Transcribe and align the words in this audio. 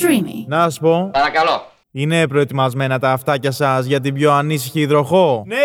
Streamy. 0.00 0.44
Να 0.46 0.70
σου 0.70 0.80
πω, 0.80 1.10
Παρακαλώ. 1.12 1.64
είναι 1.90 2.26
προετοιμασμένα 2.28 2.98
τα 2.98 3.10
αυτάκια 3.12 3.50
σας 3.50 3.84
για 3.84 4.00
την 4.00 4.14
πιο 4.14 4.32
ανήσυχη 4.32 4.80
υδροχό; 4.80 5.42
Ναι! 5.46 5.56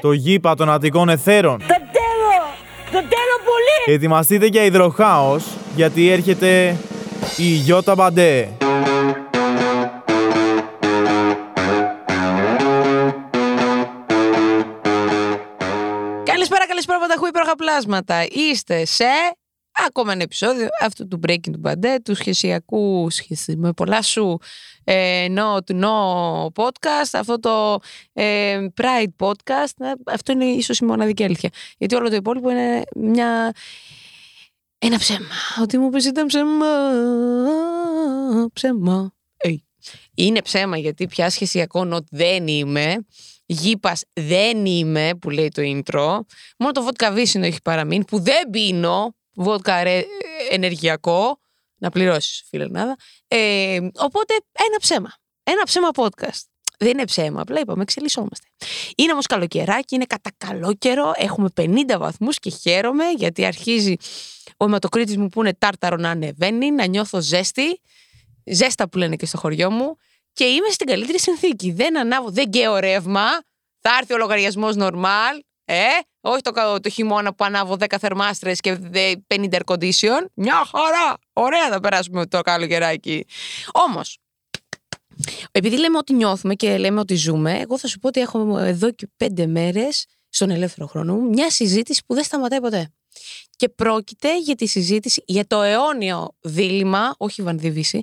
Το 0.00 0.12
γήπα 0.12 0.54
των 0.54 0.70
Αττικών 0.70 1.08
Εθέρων. 1.08 1.58
Το 1.58 1.66
τέλο! 1.66 2.40
Το 2.84 2.98
τέλο 3.08 3.34
πολύ! 3.44 3.94
Ετοιμαστείτε 3.94 4.46
για 4.46 4.64
υδροχάος, 4.64 5.44
γιατί 5.74 6.08
έρχεται 6.10 6.76
η 7.36 7.42
Γιώτα 7.42 7.94
Μπαντέ. 7.94 8.48
Καλησπέρα, 16.24 16.66
καλησπέρα, 16.66 16.98
πανταχού 16.98 17.26
υπέροχα 17.26 17.54
πλάσματα. 17.54 18.26
Είστε 18.30 18.84
σε 18.84 19.04
ακόμα 19.86 20.12
ένα 20.12 20.22
επεισόδιο 20.22 20.68
αυτού 20.80 21.08
του 21.08 21.20
Breaking 21.26 21.50
του 21.52 21.58
Μπαντέ, 21.58 21.96
του 22.04 22.14
σχεσιακού, 22.14 23.10
σχεση, 23.10 23.56
με 23.56 23.72
πολλά 23.72 24.02
σου, 24.02 24.38
ε, 24.84 25.26
no 25.36 25.56
to 25.66 25.84
no 25.84 26.46
podcast, 26.46 27.10
αυτό 27.12 27.40
το 27.40 27.78
ε, 28.12 28.66
Pride 28.76 29.26
podcast. 29.26 29.72
Ε, 29.78 29.92
Αυτό 30.06 30.32
είναι 30.32 30.44
ίσως 30.44 30.78
η 30.78 30.84
μοναδική 30.84 31.24
αλήθεια. 31.24 31.50
Γιατί 31.78 31.94
όλο 31.94 32.08
το 32.08 32.14
υπόλοιπο 32.14 32.50
είναι 32.50 32.82
μια... 32.96 33.52
Ένα 34.80 34.98
ψέμα. 34.98 35.26
Ότι 35.62 35.78
μου 35.78 35.90
πεις 35.90 36.04
ήταν 36.04 36.26
ψέμα. 36.26 36.66
Ψέμα. 38.52 39.14
Ε. 39.36 39.54
Είναι 40.14 40.42
ψέμα 40.42 40.76
γιατί 40.76 41.06
πια 41.06 41.30
σχεσιακό 41.30 41.84
νοτ 41.84 42.06
δεν 42.10 42.46
είμαι. 42.46 43.06
Γήπας 43.46 44.02
δεν 44.12 44.66
είμαι 44.66 45.10
που 45.20 45.30
λέει 45.30 45.48
το 45.48 45.62
intro. 45.64 46.20
Μόνο 46.58 46.72
το 46.72 46.88
vodka 46.88 47.10
βύσινο 47.12 47.44
έχει 47.46 47.62
παραμείνει 47.62 48.04
που 48.04 48.20
δεν 48.20 48.50
πίνω. 48.50 49.14
Βότκα 49.34 49.82
ρε, 49.82 50.04
ενεργειακό. 50.50 51.38
Να 51.78 51.90
πληρώσεις, 51.90 52.44
φίλε 52.48 52.66
Νάδα. 52.68 52.96
Ε, 53.28 53.78
οπότε 53.96 54.34
ένα 54.52 54.78
ψέμα. 54.80 55.12
Ένα 55.42 55.62
ψέμα 55.64 55.88
podcast. 55.94 56.42
Δεν 56.78 56.90
είναι 56.90 57.04
ψέμα, 57.04 57.40
απλά 57.40 57.60
είπαμε, 57.60 57.82
εξελισσόμαστε. 57.82 58.46
Είναι 58.96 59.12
όμως 59.12 59.26
καλοκαιράκι, 59.26 59.94
είναι 59.94 60.04
κατά 60.04 60.30
καλό 60.36 60.74
καιρό. 60.74 61.12
Έχουμε 61.16 61.48
50 61.56 61.98
βαθμούς 61.98 62.38
και 62.38 62.50
χαίρομαι 62.50 63.10
γιατί 63.10 63.44
αρχίζει 63.44 63.96
ο 64.56 64.64
αιματοκρίτης 64.64 65.16
μου 65.16 65.28
που 65.28 65.40
είναι 65.40 65.54
τάρταρο 65.54 65.96
να 65.96 66.10
ανεβαίνει, 66.10 66.70
να 66.70 66.86
νιώθω 66.86 67.20
ζέστη. 67.20 67.80
Ζέστα 68.44 68.88
που 68.88 68.98
λένε 68.98 69.16
και 69.16 69.26
στο 69.26 69.38
χωριό 69.38 69.70
μου. 69.70 69.96
Και 70.32 70.44
είμαι 70.44 70.68
στην 70.70 70.86
καλύτερη 70.86 71.20
συνθήκη. 71.20 71.72
Δεν 71.72 71.98
ανάβω, 71.98 72.30
δεν 72.30 72.48
γκαίω 72.48 72.76
ρεύμα. 72.76 73.26
Θα 73.80 73.90
έρθει 74.00 74.12
ο 74.12 74.16
λογαριασμός 74.16 74.74
normal. 74.78 75.38
Ε, 75.70 75.84
όχι 76.20 76.40
το, 76.40 76.50
κα- 76.50 76.80
το 76.80 76.88
χειμώνα 76.88 77.34
που 77.34 77.44
ανάβω 77.44 77.76
10 77.78 77.84
θερμάστρες 78.00 78.60
και 78.60 78.74
δε- 78.74 79.14
50 79.26 79.48
air 79.50 79.60
condition. 79.64 80.26
Μια 80.34 80.54
χαρά! 80.54 81.16
Ωραία 81.32 81.68
θα 81.68 81.80
περάσουμε 81.80 82.26
το 82.26 82.40
καλοκαιράκι. 82.40 83.26
Όμως, 83.72 84.18
επειδή 85.50 85.78
λέμε 85.78 85.98
ότι 85.98 86.12
νιώθουμε 86.14 86.54
και 86.54 86.78
λέμε 86.78 87.00
ότι 87.00 87.14
ζούμε, 87.14 87.58
εγώ 87.58 87.78
θα 87.78 87.86
σου 87.88 87.98
πω 87.98 88.08
ότι 88.08 88.20
έχω 88.20 88.58
εδώ 88.58 88.90
και 88.92 89.08
πέντε 89.16 89.46
μέρες 89.46 90.06
στον 90.28 90.50
ελεύθερο 90.50 90.86
χρόνο 90.86 91.14
μου 91.14 91.28
μια 91.28 91.50
συζήτηση 91.50 92.02
που 92.06 92.14
δεν 92.14 92.24
σταματάει 92.24 92.60
ποτέ. 92.60 92.92
Και 93.56 93.68
πρόκειται 93.68 94.38
για 94.40 94.54
τη 94.54 94.66
συζήτηση 94.66 95.22
για 95.26 95.46
το 95.46 95.62
αιώνιο 95.62 96.36
δίλημα, 96.40 97.14
όχι 97.18 97.42
βανδίβηση, 97.42 98.02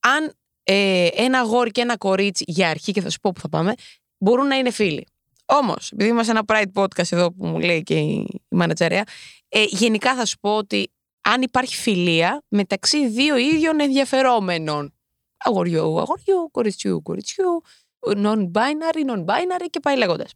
αν 0.00 0.32
ε, 0.62 1.06
ένα 1.14 1.38
αγόρι 1.38 1.70
και 1.70 1.80
ένα 1.80 1.96
κορίτσι 1.96 2.44
για 2.46 2.68
αρχή, 2.68 2.92
και 2.92 3.00
θα 3.00 3.10
σου 3.10 3.20
πω 3.20 3.30
που 3.32 3.40
θα 3.40 3.48
πάμε, 3.48 3.74
μπορούν 4.18 4.46
να 4.46 4.56
είναι 4.56 4.70
φίλοι. 4.70 5.06
Όμως, 5.52 5.92
επειδή 5.92 6.10
είμαστε 6.10 6.32
ένα 6.32 6.42
pride 6.46 6.72
podcast 6.82 7.12
εδώ 7.12 7.32
που 7.32 7.46
μου 7.46 7.58
λέει 7.58 7.82
και 7.82 7.98
η, 7.98 8.26
η 8.48 8.56
μανατζαρέα, 8.56 9.04
ε, 9.48 9.64
γενικά 9.68 10.14
θα 10.14 10.24
σου 10.24 10.38
πω 10.38 10.56
ότι 10.56 10.92
αν 11.20 11.42
υπάρχει 11.42 11.76
φιλία 11.76 12.42
μεταξύ 12.48 13.08
δύο 13.08 13.36
ίδιων 13.36 13.80
ενδιαφερόμενων. 13.80 14.94
Αγοριού, 15.36 16.00
αγοριού, 16.00 16.50
κοριτσιού, 16.50 17.02
κοριτσιού, 17.02 17.62
non-binary, 18.06 19.10
non-binary 19.10 19.66
και 19.70 19.80
πάει 19.80 19.96
λέγοντας. 19.96 20.32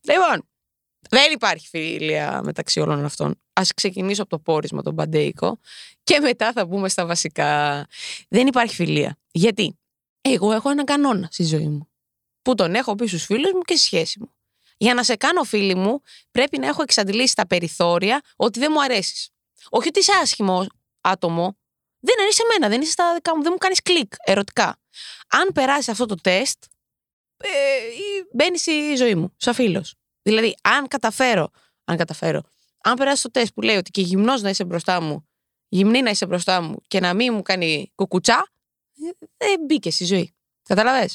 Λοιπόν, 0.00 0.48
δεν 1.10 1.32
υπάρχει 1.32 1.68
φιλία 1.68 2.40
μεταξύ 2.44 2.80
όλων 2.80 3.04
αυτών. 3.04 3.30
Α 3.52 3.62
ξεκινήσω 3.74 4.22
από 4.22 4.30
το 4.30 4.38
πόρισμα, 4.38 4.82
τον 4.82 4.94
παντέικο, 4.94 5.58
και 6.02 6.20
μετά 6.20 6.52
θα 6.52 6.66
μπούμε 6.66 6.88
στα 6.88 7.06
βασικά. 7.06 7.86
Δεν 8.28 8.46
υπάρχει 8.46 8.74
φιλία. 8.74 9.18
Γιατί; 9.30 9.78
Εγώ 10.20 10.52
έχω 10.52 10.70
έναν 10.70 10.84
κανόνα 10.84 11.28
στη 11.30 11.44
ζωή 11.44 11.68
μου. 11.68 11.88
Που 12.42 12.54
τον 12.54 12.74
έχω 12.74 12.94
πει 12.94 13.06
στους 13.06 13.24
φίλους 13.24 13.52
μου 13.52 13.60
και 13.60 13.76
στη 13.76 13.84
σχέση 13.84 14.20
μου. 14.20 14.32
Για 14.80 14.94
να 14.94 15.02
σε 15.02 15.16
κάνω 15.16 15.44
φίλη 15.44 15.74
μου, 15.74 16.00
πρέπει 16.30 16.58
να 16.58 16.66
έχω 16.66 16.82
εξαντλήσει 16.82 17.34
τα 17.34 17.46
περιθώρια 17.46 18.20
ότι 18.36 18.58
δεν 18.58 18.70
μου 18.74 18.82
αρέσεις. 18.82 19.30
Όχι 19.68 19.88
ότι 19.88 19.98
είσαι 19.98 20.12
άσχημο 20.22 20.66
άτομο. 21.00 21.58
Δεν 22.00 22.14
είσαι 22.30 22.42
εμένα, 22.42 22.68
δεν 22.68 22.80
είσαι 22.80 22.90
στα 22.90 23.14
δικά 23.14 23.36
μου, 23.36 23.42
δεν 23.42 23.50
μου 23.52 23.58
κάνεις 23.58 23.82
κλικ 23.82 24.12
ερωτικά. 24.24 24.78
Αν 25.28 25.52
περάσει 25.54 25.90
αυτό 25.90 26.06
το 26.06 26.14
τεστ, 26.14 26.64
ε, 27.36 27.48
μπαίνεις 28.32 28.60
στη 28.60 28.96
ζωή 28.96 29.14
μου, 29.14 29.34
σαν 29.36 29.54
φίλος. 29.54 29.94
Δηλαδή, 30.22 30.56
αν 30.62 30.88
καταφέρω, 30.88 31.50
αν 31.84 31.96
καταφέρω, 31.96 32.42
αν 32.82 32.94
περάσει 32.94 33.22
το 33.22 33.30
τεστ 33.30 33.52
που 33.54 33.62
λέει 33.62 33.76
ότι 33.76 33.90
και 33.90 34.00
γυμνός 34.00 34.42
να 34.42 34.48
είσαι 34.48 34.64
μπροστά 34.64 35.00
μου, 35.00 35.28
γυμνή 35.68 36.02
να 36.02 36.10
είσαι 36.10 36.26
μπροστά 36.26 36.60
μου 36.60 36.76
και 36.86 37.00
να 37.00 37.14
μην 37.14 37.34
μου 37.34 37.42
κάνει 37.42 37.92
κουκουτσά, 37.94 38.48
δεν 39.36 39.60
μπήκες 39.66 39.94
στη 39.94 40.04
ζωή. 40.04 40.34
Καταλαβέ. 40.62 41.08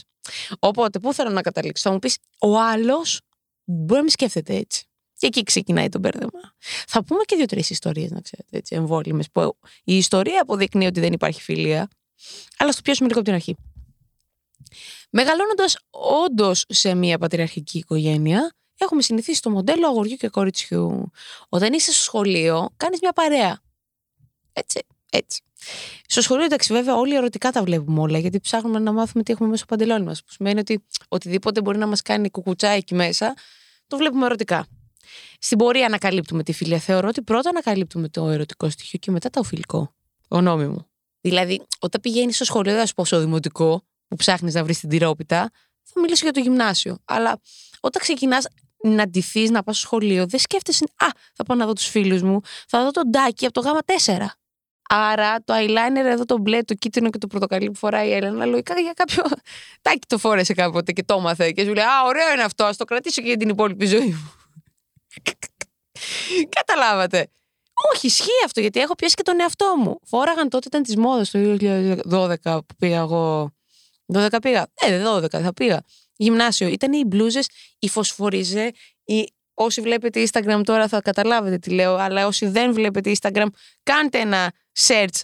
Οπότε, 0.60 1.00
πού 1.00 1.14
θέλω 1.14 1.30
να 1.30 1.42
καταλήξω, 1.42 1.84
θα 1.84 1.92
μου 1.92 2.00
πεις, 2.00 2.18
ο 2.40 2.60
άλλος 2.60 3.22
μπορεί 3.64 3.94
να 3.94 4.02
μην 4.02 4.10
σκέφτεται 4.10 4.56
έτσι. 4.56 4.86
Και 5.18 5.28
εκεί 5.28 5.44
ξεκινάει 5.44 5.90
το 5.90 6.00
μπέρδεμα. 6.00 6.56
Θα 6.88 7.04
πούμε 7.04 7.24
και 7.24 7.36
δύο-τρεις 7.36 7.70
ιστορίες, 7.70 8.12
να 8.12 8.22
ξέρετε, 8.22 8.58
έτσι, 8.58 8.76
εμβόλυμες. 8.76 9.32
Που 9.32 9.58
η 9.84 9.98
ιστορία 9.98 10.42
αποδεικνύει 10.42 10.86
ότι 10.86 11.00
δεν 11.00 11.14
υπάρχει 11.14 11.42
φιλία, 11.42 11.90
αλλά 12.58 12.72
στο 12.72 12.82
πιάσουμε 12.82 13.08
λίγο 13.08 13.20
από 13.20 13.30
την 13.30 13.38
αρχή. 13.38 13.56
Μεγαλώνοντας 15.10 15.78
όντως 16.26 16.66
σε 16.68 16.94
μια 16.94 17.18
πατριαρχική 17.18 17.78
οικογένεια, 17.78 18.56
έχουμε 18.78 19.02
συνηθίσει 19.02 19.42
το 19.42 19.50
μοντέλο 19.50 19.88
αγοριού 19.88 20.16
και 20.16 20.30
κοριτσιού. 20.30 21.12
Όταν 21.50 21.74
είσαι 21.74 21.92
στο 21.92 22.02
σχολείο, 22.04 22.70
κάνεις 22.78 23.00
μια 23.02 23.14
παρέα. 23.14 23.62
Έτσι, 24.54 24.86
έτσι. 25.12 25.42
Στο 26.08 26.22
σχολείο, 26.22 26.46
εντάξει, 26.46 26.74
βέβαια, 26.74 26.96
όλοι 26.96 27.16
ερωτικά 27.16 27.52
τα 27.52 27.64
βλέπουμε 27.64 28.00
όλα, 28.00 28.18
γιατί 28.18 28.40
ψάχνουμε 28.40 28.80
να 28.80 28.92
μάθουμε 28.92 29.24
τι 29.24 29.32
έχουμε 29.32 29.50
μέσα 29.50 29.64
στο 29.64 29.76
παντελόνι 29.76 30.06
μας. 30.06 30.24
Που 30.24 30.32
σημαίνει 30.32 30.60
ότι 30.60 30.84
οτιδήποτε 31.08 31.62
μπορεί 31.62 31.78
να 31.78 31.88
μας 31.88 32.02
κάνει 32.02 32.30
κουκουτσά 32.30 32.68
εκεί 32.68 32.96
μέσα, 32.96 33.34
το 33.88 33.98
βλέπουμε 33.98 34.26
ερωτικά. 34.26 34.66
Στην 35.40 35.58
πορεία 35.58 35.86
ανακαλύπτουμε 35.86 36.44
τη 36.44 36.54
φιλία. 36.54 36.80
Θεωρώ 36.80 37.08
ότι 37.08 37.22
πρώτα 37.22 37.50
ανακαλύπτουμε 37.50 38.10
το 38.10 38.30
ερωτικό 38.30 38.70
στοιχείο 38.70 39.00
και 39.00 39.12
μετά 39.12 39.30
το 39.30 39.40
οφειλικό. 39.40 39.94
Γνώμη 40.30 40.68
μου. 40.68 40.88
Δηλαδή, 41.22 41.66
όταν 41.80 42.02
πηγαίνεις 42.02 42.36
στο 42.36 42.46
σχολείο, 42.46 42.72
δεν 42.72 42.82
θα 42.82 42.88
σου 42.88 42.94
πω 42.94 43.06
στο 43.06 43.20
δημοτικό, 43.20 43.84
που 44.08 44.16
ψάχνεις 44.16 44.54
να 44.54 44.64
βρεις 44.64 44.80
την 44.80 44.90
τυρόπιτα, 44.90 45.52
θα 45.84 46.00
μιλήσω 46.02 46.24
για 46.24 46.34
το 46.34 46.40
γυμνάσιο. 46.40 46.98
Αλλά 47.06 47.40
όταν 47.80 48.02
ξεκινάς 48.02 48.48
να 48.84 49.08
ντυθείς, 49.08 49.50
να 49.50 49.64
πας 49.64 49.78
στο 49.78 49.86
σχολείο, 49.86 50.28
δεν 50.28 50.40
σκέφτεσαι, 50.40 50.86
Α, 50.98 51.08
θα 51.34 51.44
πάω 51.44 51.58
να 51.58 51.66
δω 51.66 51.74
τους 51.74 51.88
φίλους 51.88 52.22
μου, 52.22 52.42
θα 52.68 52.84
δω 52.84 52.92
τον 52.92 53.12
Τάκη 53.12 53.46
από 53.46 53.54
το 53.54 53.62
γάμα 53.62 53.80
4. 53.86 54.38
Άρα 54.96 55.44
το 55.44 55.54
eyeliner 55.58 56.06
εδώ 56.06 56.26
το 56.26 56.38
μπλε, 56.38 56.64
το 56.64 56.74
κίτρινο 56.74 57.10
και 57.10 57.18
το 57.18 57.28
πορτοκαλί 57.28 57.72
που 57.72 57.78
φοράει 57.78 58.08
η 58.08 58.14
Έλενα, 58.14 58.46
λογικά 58.46 58.80
για 58.80 58.94
κάποιο. 58.94 59.24
Τάκη 59.82 60.08
το 60.08 60.18
φόρεσε 60.18 60.54
κάποτε 60.54 60.92
και 60.92 61.04
το 61.04 61.14
έμαθε. 61.14 61.52
Και 61.52 61.64
σου 61.64 61.74
λέει 61.74 61.84
Α, 61.84 62.04
ωραίο 62.06 62.32
είναι 62.34 62.42
αυτό, 62.44 62.64
ας 62.64 62.78
το 62.78 62.86
κρατήσω 62.86 63.22
και 63.22 63.28
για 63.28 63.38
την 63.38 63.50
υπόλοιπη 63.50 63.86
ζωή 63.86 64.08
μου. 64.08 64.32
Καταλάβατε. 66.58 67.28
Όχι, 67.94 68.06
ισχύει 68.06 68.44
αυτό 68.46 68.60
γιατί 68.60 68.80
έχω 68.80 68.96
πιάσει 68.96 69.16
και 69.16 69.24
τον 69.24 69.40
εαυτό 69.40 69.74
μου. 69.78 70.00
Φόραγαν 70.04 70.50
τότε, 70.50 70.68
ήταν 70.68 70.84
της 70.84 70.96
μόδας 70.96 71.30
το 71.30 71.40
2012 71.40 72.36
που 72.44 72.76
πήγα 72.78 72.98
εγώ. 72.98 73.52
12 74.14 74.28
πήγα. 74.42 74.68
Ε, 74.74 75.04
12 75.16 75.30
θα 75.30 75.54
πήγα. 75.54 75.82
Γυμνάσιο. 76.16 76.68
Ήταν 76.68 76.94
οι 76.94 77.04
μπλούζες, 77.06 77.50
η 77.80 77.90
φωσφοριζέ. 77.90 78.72
Οι... 79.04 79.34
Όσοι 79.54 79.82
βλέπετε 79.82 80.28
Instagram 80.32 80.62
τώρα 80.64 80.88
θα 80.88 81.02
καταλάβετε 81.02 81.58
τι 81.58 81.70
λέω, 81.70 81.96
αλλά 81.96 82.28
όσοι 82.28 82.48
δεν 82.48 82.74
βλέπετε 82.74 83.12
Instagram, 83.22 83.46
κάντε 83.84 84.20
ένα 84.20 84.52
search 84.80 85.22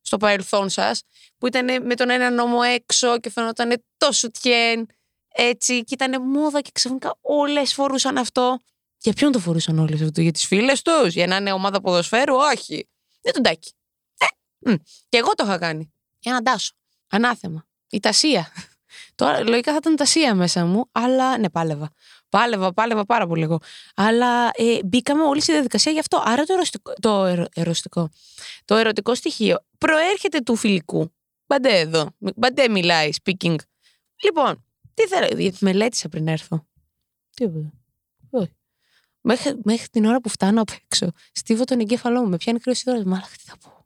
στο 0.00 0.16
παρελθόν 0.16 0.68
σας, 0.68 1.02
που 1.38 1.46
ήταν 1.46 1.86
με 1.86 1.94
τον 1.94 2.10
ένα 2.10 2.30
νόμο 2.30 2.58
έξω 2.74 3.18
και 3.18 3.30
φαινόταν 3.30 3.84
το 3.96 4.12
σουτιέν, 4.12 4.86
έτσι, 5.28 5.84
και 5.84 5.94
ήταν 5.94 6.22
μόδα 6.22 6.60
και 6.60 6.70
ξαφνικά 6.72 7.18
όλες 7.20 7.74
φορούσαν 7.74 8.18
αυτό. 8.18 8.60
Για 8.98 9.12
ποιον 9.12 9.32
το 9.32 9.38
φορούσαν 9.38 9.78
όλες 9.78 10.00
αυτό, 10.02 10.20
για 10.20 10.32
τις 10.32 10.46
φίλες 10.46 10.82
τους, 10.82 11.14
για 11.14 11.26
να 11.26 11.36
είναι 11.36 11.52
ομάδα 11.52 11.80
ποδοσφαίρου, 11.80 12.34
όχι. 12.34 12.88
Για 13.20 13.32
τον 13.32 13.42
τάκι. 13.42 13.72
Ε, 14.18 14.70
μ. 14.70 14.74
και 15.08 15.16
εγώ 15.16 15.34
το 15.34 15.44
είχα 15.44 15.58
κάνει. 15.58 15.92
Για 16.18 16.32
να 16.32 16.42
τάσω. 16.42 16.72
Ανάθεμα. 17.08 17.66
Η 17.88 18.00
τασία. 18.00 18.52
Τώρα 19.14 19.40
λογικά 19.42 19.70
θα 19.70 19.76
ήταν 19.80 19.96
τασία 19.96 20.34
μέσα 20.34 20.64
μου, 20.66 20.84
αλλά 20.92 21.38
ναι, 21.38 21.50
πάλευα. 21.50 21.90
Πάλευα, 22.28 22.72
πάλευα 22.72 23.04
πάρα 23.04 23.26
πολύ 23.26 23.40
λίγο. 23.40 23.58
Αλλά 23.94 24.50
ε, 24.54 24.78
μπήκαμε 24.84 25.22
όλοι 25.22 25.40
στη 25.40 25.52
διαδικασία 25.52 25.92
γι' 25.92 25.98
αυτό. 25.98 26.22
Άρα 26.24 26.44
το, 26.44 26.52
ερωτικό, 26.52 26.92
το 27.00 27.24
ερω- 27.24 27.48
ερωτικό, 27.54 28.08
το 28.64 28.74
ερωτικό 28.76 29.14
στοιχείο 29.14 29.58
προέρχεται 29.78 30.40
του 30.40 30.56
φιλικού. 30.56 31.12
Μπαντέ 31.46 31.78
εδώ. 31.78 32.08
Μπαντέ 32.36 32.68
μιλάει, 32.68 33.10
speaking. 33.24 33.54
Λοιπόν, 34.24 34.64
τι 34.94 35.06
θέλω, 35.06 35.26
γιατί 35.38 35.56
μελέτησα 35.64 36.08
πριν 36.08 36.28
έρθω. 36.28 36.66
Τίποτα. 37.36 37.72
Όχι. 38.30 38.54
Μέχρι, 39.20 39.54
μέχρι 39.64 39.88
την 39.88 40.04
ώρα 40.04 40.20
που 40.20 40.28
φτάνω 40.28 40.60
απ' 40.60 40.70
έξω, 40.84 41.10
στίβω 41.32 41.64
τον 41.64 41.80
εγκέφαλό 41.80 42.22
μου. 42.22 42.28
Με 42.28 42.36
πιάνει 42.36 42.58
κρύο 42.58 42.74
σιδόρα. 42.74 43.02
Μάλακα, 43.06 43.28
τι 43.36 43.42
θα 43.44 43.56
πω. 43.58 43.79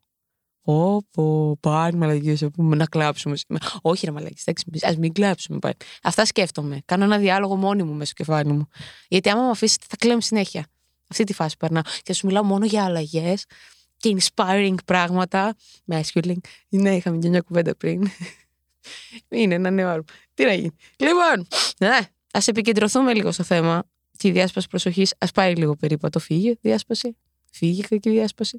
Όπω, 0.67 1.57
πάλι 1.59 1.97
μαλακίες 1.97 2.41
να 2.41 2.49
πούμε, 2.49 2.75
να 2.75 2.85
κλάψουμε 2.85 3.35
σήμερα. 3.35 3.65
Όχι, 3.81 4.05
ρε 4.05 4.11
μαλακίες, 4.11 4.43
εντάξει, 4.45 4.65
ας 4.81 4.97
μην 4.97 5.13
κλάψουμε 5.13 5.59
πάλι. 5.59 5.75
Αυτά 6.03 6.25
σκέφτομαι. 6.25 6.81
Κάνω 6.85 7.03
ένα 7.03 7.17
διάλογο 7.17 7.55
μόνη 7.55 7.83
μου 7.83 7.93
μέσα 7.93 8.05
στο 8.05 8.23
κεφάλι 8.23 8.51
μου. 8.51 8.67
Γιατί 9.07 9.29
άμα 9.29 9.43
με 9.43 9.49
αφήσετε, 9.49 9.85
θα 9.89 9.95
κλαίμε 9.97 10.21
συνέχεια. 10.21 10.67
Αυτή 11.09 11.23
τη 11.23 11.33
φάση 11.33 11.57
περνάω. 11.57 11.81
Και 12.01 12.13
σου 12.13 12.25
μιλάω 12.25 12.43
μόνο 12.43 12.65
για 12.65 12.83
αλλαγές 12.83 13.45
και 13.97 14.17
inspiring 14.19 14.75
πράγματα. 14.85 15.55
Masculine. 15.91 16.37
Ναι, 16.69 16.95
είχαμε 16.95 17.17
και 17.17 17.29
μια 17.29 17.41
κουβέντα 17.41 17.75
πριν. 17.75 18.07
Είναι 19.29 19.55
ένα 19.55 19.69
νέο 19.69 19.89
άρμα. 19.89 20.03
Τι 20.33 20.45
να 20.45 20.53
γίνει. 20.53 20.75
Λοιπόν, 20.97 21.47
ναι, 21.79 21.99
ας 22.33 22.47
επικεντρωθούμε 22.47 23.13
λίγο 23.13 23.31
στο 23.31 23.43
θέμα. 23.43 23.83
Τη 24.17 24.31
διάσπαση 24.31 24.67
προσοχής. 24.67 25.13
Α 25.17 25.27
πάει 25.27 25.55
λίγο 25.55 25.75
περίπατο. 25.75 26.19
Φύγει 26.19 26.57
διάσπαση. 26.61 27.17
Φύγει 27.51 27.81
κακή 27.81 28.09
διάσπαση. 28.09 28.57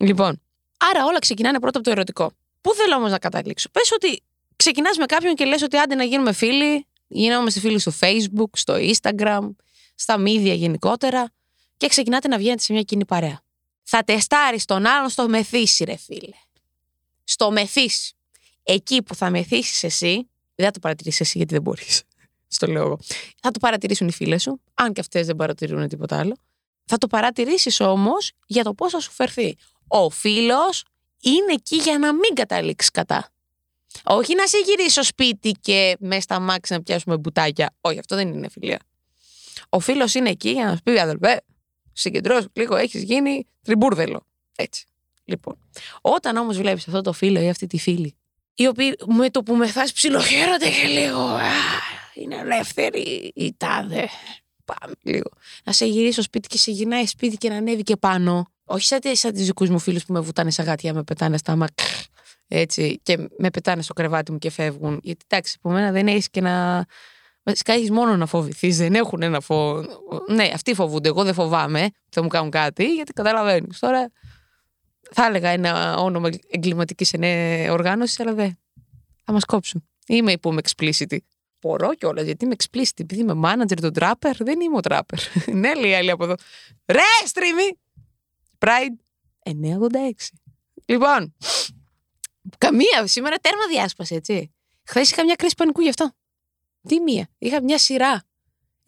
Λοιπόν, 0.00 0.40
άρα 0.78 1.04
όλα 1.04 1.18
ξεκινάνε 1.18 1.60
πρώτα 1.60 1.78
από 1.78 1.86
το 1.86 1.92
ερωτικό. 1.92 2.32
Πού 2.60 2.74
θέλω 2.74 2.96
όμως 2.96 3.10
να 3.10 3.18
καταλήξω; 3.18 3.68
Πες 3.70 3.92
ότι 3.92 4.22
ξεκινάς 4.56 4.96
με 4.96 5.06
κάποιον 5.06 5.34
και 5.34 5.44
λες 5.44 5.62
ότι 5.62 5.76
άντε 5.76 5.94
να 5.94 6.04
γίνουμε 6.04 6.32
φίλοι. 6.32 6.86
Γινόμαστε 7.08 7.60
φίλοι 7.60 7.78
στο 7.78 7.92
Facebook, 8.00 8.50
στο 8.52 8.74
Instagram, 8.78 9.48
στα 9.94 10.16
media 10.18 10.54
γενικότερα 10.56 11.30
και 11.76 11.88
ξεκινάτε 11.88 12.28
να 12.28 12.38
βγαίνετε 12.38 12.62
σε 12.62 12.72
μια 12.72 12.82
κοινή 12.82 13.04
παρέα. 13.04 13.40
Θα 13.82 14.04
τεστάρεις 14.04 14.64
τον 14.64 14.86
άλλον 14.86 15.08
στο 15.08 15.28
μεθύσι, 15.28 15.84
ρε 15.84 15.96
φίλε. 15.96 16.34
Στο 17.24 17.50
μεθύσι. 17.50 18.14
Εκεί 18.62 19.02
που 19.02 19.14
θα 19.14 19.30
μεθύσεις 19.30 19.84
εσύ, 19.84 20.28
δεν 20.54 20.66
θα 20.66 20.70
το 20.70 20.78
παρατηρήσεις 20.78 21.20
εσύ 21.20 21.38
γιατί 21.38 21.52
δεν 21.52 21.62
μπορείς. 21.62 22.02
Στο 22.48 22.66
λέω 22.66 22.82
εγώ. 22.82 22.98
Θα 23.40 23.50
το 23.50 23.58
παρατηρήσουν 23.58 24.08
οι 24.08 24.12
φίλες 24.12 24.42
σου, 24.42 24.60
αν 24.74 24.92
και 24.92 25.00
αυτές 25.00 25.26
δεν 25.26 25.36
παρατηρούν 25.36 25.88
τίποτα 25.88 26.18
άλλο. 26.18 26.36
Θα 26.84 26.98
το 26.98 27.06
παρατηρήσεις 27.06 27.80
όμως 27.80 28.32
για 28.46 28.64
το 28.64 28.74
πώς 28.74 28.92
θα 28.92 29.00
σου 29.00 29.10
φερθεί. 29.10 29.56
Ο 29.88 30.10
φίλος 30.10 30.84
είναι 31.22 31.52
εκεί 31.52 31.76
για 31.76 31.98
να 31.98 32.12
μην 32.12 32.34
καταλήξεις 32.34 32.90
κατά. 32.90 33.28
Όχι 34.04 34.34
να 34.34 34.46
σε 34.46 34.58
γυρίσει 34.58 34.90
στο 34.90 35.02
σπίτι 35.02 35.50
και 35.60 35.96
μέσα 36.00 36.20
στα 36.20 36.40
μάξι 36.40 36.72
να 36.72 36.82
πιάσουμε 36.82 37.16
μπουτάκια. 37.16 37.74
Όχι, 37.80 37.98
αυτό 37.98 38.16
δεν 38.16 38.28
είναι 38.28 38.48
φιλία. 38.48 38.78
Ο 39.68 39.80
φίλος 39.80 40.14
είναι 40.14 40.30
εκεί 40.30 40.50
για 40.50 40.64
να 40.64 40.74
σου 40.74 40.82
πει, 40.82 41.00
αδελφέ, 41.00 41.42
συγκεντρώσου 41.92 42.48
λίγο, 42.52 42.76
έχεις 42.76 43.02
γίνει 43.02 43.46
τριμπούρδελο. 43.62 44.26
Έτσι. 44.56 44.84
Λοιπόν. 45.24 45.58
Όταν 46.00 46.36
όμως 46.36 46.56
βλέπεις 46.56 46.88
αυτό 46.88 47.00
το 47.00 47.12
φίλο 47.12 47.40
ή 47.40 47.48
αυτή 47.48 47.66
τη 47.66 47.78
φίλη, 47.78 48.16
οι 48.54 48.66
οποίοι 48.66 48.96
με 49.06 49.30
το 49.30 49.42
που 49.42 49.54
μεθάς 49.54 49.92
ψιλοχαίρονται 49.92 50.68
και 50.68 50.86
λίγο. 50.86 51.20
Α, 51.20 51.50
είναι 52.14 52.36
ελεύθερη 52.36 53.32
η 53.34 53.54
τάδε. 53.56 54.08
Πάμε 54.64 54.94
λίγο. 55.02 55.30
Να 55.64 55.72
σε 55.72 55.86
γυρίσει 55.86 56.12
στο 56.12 56.22
σπίτι 56.22 56.48
και 56.48 56.58
σε 56.58 56.70
γυρνάει 56.70 57.06
σπίτι 57.06 57.36
και 57.36 57.48
να 57.48 57.56
ανέβει 57.56 57.82
και 57.82 57.96
πάνω. 57.96 58.50
Όχι 58.70 58.84
σαν, 58.84 59.00
σαν 59.12 59.32
του 59.32 59.42
δικούς 59.42 59.68
μου 59.68 59.78
φίλους 59.78 60.04
που 60.04 60.12
με 60.12 60.20
βουτάνε 60.20 60.50
σαν 60.50 60.64
γάτια, 60.64 60.94
με 60.94 61.02
πετάνε 61.02 61.36
στα 61.36 61.56
μάκ. 61.56 61.78
Έτσι, 62.48 63.00
και 63.02 63.28
με 63.38 63.50
πετάνε 63.50 63.82
στο 63.82 63.92
κρεβάτι 63.92 64.32
μου 64.32 64.38
και 64.38 64.50
φεύγουν. 64.50 65.00
Γιατί 65.02 65.24
εντάξει, 65.28 65.56
από 65.58 65.74
μένα 65.74 65.92
δεν 65.92 66.06
έχεις 66.06 66.30
και 66.30 66.40
να. 66.40 66.84
Βασικά 67.42 67.72
έχεις 67.72 67.90
μόνο 67.90 68.16
να 68.16 68.26
φοβηθείς, 68.26 68.76
δεν 68.76 68.94
έχουν 68.94 69.22
ένα 69.22 69.40
φόβο. 69.40 69.84
Ναι, 70.28 70.50
αυτοί 70.54 70.74
φοβούνται. 70.74 71.08
Εγώ 71.08 71.24
δεν 71.24 71.34
φοβάμαι 71.34 71.90
θα 72.08 72.22
μου 72.22 72.28
κάνουν 72.28 72.50
κάτι, 72.50 72.94
γιατί 72.94 73.12
καταλαβαίνεις. 73.12 73.78
Τώρα 73.78 74.10
θα 75.10 75.24
έλεγα 75.24 75.48
ένα 75.48 75.96
όνομα 75.96 76.30
εγκληματικής 76.50 77.14
οργάνωσης, 77.70 78.20
αλλά 78.20 78.34
δεν. 78.34 78.58
Θα 79.24 79.32
μας 79.32 79.44
κόψουν. 79.44 79.88
Είμαι 80.06 80.36
που 80.36 80.50
είμαι 80.50 80.60
explicit. 80.68 81.16
Μπορώ 81.60 81.94
κιόλας 81.94 82.24
γιατί 82.24 82.44
είμαι 82.44 82.54
explicit. 82.58 83.00
Επειδή 83.00 83.20
είμαι 83.20 83.34
manager 83.44 83.76
του 83.82 83.90
trapper, 83.94 84.32
δεν 84.38 84.60
είμαι 84.60 84.76
ο 84.76 84.80
trapper. 84.82 85.18
ναι, 85.62 85.74
λέει 85.74 85.94
άλλη 85.94 86.10
από 86.10 86.24
εδώ. 86.24 86.34
Ρε, 86.86 87.00
streamy! 87.32 87.87
Pride 88.58 88.96
986. 89.42 89.52
Λοιπόν, 90.84 91.34
καμία 92.58 93.06
σήμερα 93.06 93.36
τέρμα 93.36 93.66
διάσπαση, 93.70 94.14
έτσι. 94.14 94.52
Χθες 94.84 95.10
είχα 95.10 95.24
μια 95.24 95.34
κρίση 95.34 95.54
πανικού 95.54 95.80
γι' 95.80 95.88
αυτό. 95.88 96.12
Τι 96.88 97.00
μία. 97.00 97.28
Είχα 97.38 97.62
μια 97.62 97.78
σειρά. 97.78 98.22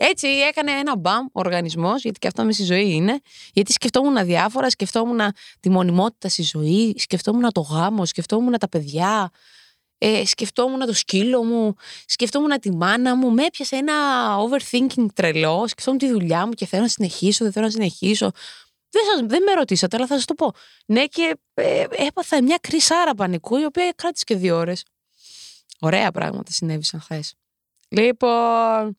Έτσι 0.03 0.29
έκανε 0.29 0.71
ένα 0.73 0.97
μπαμ 0.97 1.25
ο 1.25 1.31
οργανισμός, 1.33 2.03
γιατί 2.03 2.19
και 2.19 2.27
αυτό 2.27 2.45
με 2.45 2.53
στη 2.53 2.65
ζωή 2.65 2.93
είναι. 2.93 3.21
Γιατί 3.53 3.73
σκεφτόμουν 3.73 4.25
διάφορα, 4.25 4.71
σκεφτόμουν 4.71 5.21
τη 5.61 5.71
μονιμότητα 5.71 6.29
στη 6.29 6.43
ζωή, 6.43 6.95
σκεφτόμουν 6.99 7.53
το 7.53 7.61
γάμο, 7.61 8.05
σκεφτόμουν 8.05 8.59
τα 8.59 8.69
παιδιά, 8.69 9.31
ε, 9.99 10.25
σκεφτόμουν 10.27 10.87
το 10.87 10.93
σκύλο 10.93 11.45
μου, 11.45 11.75
σκεφτόμουν 12.07 12.61
τη 12.61 12.71
μάνα 12.71 13.17
μου. 13.17 13.31
Με 13.31 13.45
έπιασε 13.45 13.77
ένα 13.77 13.95
overthinking 14.37 15.07
τρελό, 15.15 15.67
σκεφτόμουν 15.67 15.99
τη 16.01 16.09
δουλειά 16.11 16.47
μου 16.47 16.53
και 16.53 16.67
θέλω 16.67 16.83
να 16.83 16.89
συνεχίσω, 16.89 17.45
δεν 17.45 17.53
θέλω 17.53 17.65
να 17.65 17.71
συνεχίσω. 17.71 18.31
Δεν, 18.91 19.03
σας, 19.05 19.27
δεν 19.27 19.43
με 19.43 19.53
ρωτήσατε, 19.53 19.97
αλλά 19.97 20.07
θα 20.07 20.15
σας 20.15 20.25
το 20.25 20.35
πω. 20.35 20.53
Ναι, 20.87 21.07
και 21.07 21.39
ε, 21.55 21.85
έπαθα 21.91 22.43
μια 22.43 22.59
κρυσάρα 22.61 23.15
πανικού, 23.15 23.57
η 23.57 23.65
οποία 23.65 23.93
κράτησε 23.97 24.25
και 24.27 24.37
δύο 24.37 24.57
ώρες. 24.57 24.85
Ωραία 25.81 26.11
πράγματα 26.11 26.53
συνέβησαν 26.53 27.01
χθες. 27.01 27.35
Λοιπόν. 27.89 28.99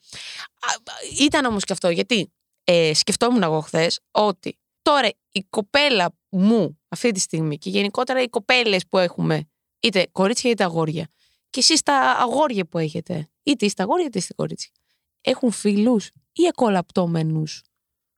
Ήταν 1.20 1.46
όμως 1.46 1.64
και 1.64 1.74
αυτό, 1.74 1.90
γιατί 1.90 2.34
ε, 2.64 2.94
σκεφτόμουν 2.94 3.44
εγώ 3.44 3.60
χθες 3.60 4.00
ότι 4.12 4.60
τώρα 4.82 5.10
η 5.32 5.44
κοπέλα 5.50 6.14
μου 6.30 6.80
αυτή 6.90 7.12
τη 7.12 7.20
στιγμή 7.20 7.58
και 7.58 7.70
γενικότερα 7.70 8.22
οι 8.22 8.30
κοπέλες 8.30 8.88
που 8.88 8.98
έχουμε, 8.98 9.50
είτε 9.80 10.08
κορίτσια 10.12 10.52
είτε 10.52 10.64
αγόρια, 10.64 11.08
και 11.50 11.60
εσείς 11.60 11.82
τα 11.82 11.96
αγόρια 11.96 12.66
που 12.66 12.78
έχετε, 12.78 13.30
είτε 13.44 13.66
είστε 13.66 13.84
αγόρια 13.84 14.06
είτε 14.06 14.18
είστε 14.18 14.34
κορίτσια, 14.34 14.72
έχουν 15.22 15.52
φίλους 15.52 16.10
ή 16.32 16.46
εκολαπτώμενου 16.46 17.44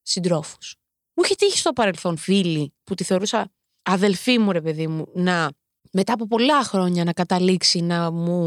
συντρόφους. 0.01 0.75
Μου 1.13 1.23
είχε 1.23 1.35
τύχει 1.35 1.57
στο 1.57 1.73
παρελθόν 1.73 2.17
φίλοι 2.17 2.73
που 2.83 2.95
τη 2.95 3.03
θεωρούσα 3.03 3.51
αδελφή 3.83 4.39
μου, 4.39 4.51
ρε 4.51 4.61
παιδί 4.61 4.87
μου, 4.87 5.05
να 5.13 5.49
μετά 5.95 6.13
από 6.13 6.27
πολλά 6.27 6.63
χρόνια 6.63 7.03
να 7.03 7.13
καταλήξει 7.13 7.81
να 7.81 8.11
μου. 8.11 8.37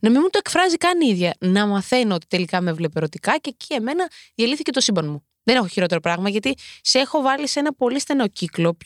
να 0.00 0.10
μην 0.10 0.20
μου 0.22 0.28
το 0.30 0.38
εκφράζει 0.38 0.76
καν 0.76 1.00
η 1.00 1.08
ίδια. 1.08 1.34
Να 1.38 1.66
μαθαίνω 1.66 2.14
ότι 2.14 2.26
τελικά 2.26 2.60
με 2.60 2.72
βλέπει 2.72 2.92
ερωτικά 2.96 3.38
και 3.38 3.50
εκεί 3.58 3.74
εμένα 3.74 4.10
διαλύθηκε 4.34 4.70
το 4.70 4.80
σύμπαν 4.80 5.08
μου. 5.10 5.24
Δεν 5.42 5.56
έχω 5.56 5.66
χειρότερο 5.66 6.00
πράγμα 6.00 6.28
γιατί 6.28 6.54
σε 6.82 6.98
έχω 6.98 7.22
βάλει 7.22 7.48
σε 7.48 7.58
ένα 7.58 7.74
πολύ 7.74 8.00
στενό 8.00 8.28
κύκλο. 8.28 8.76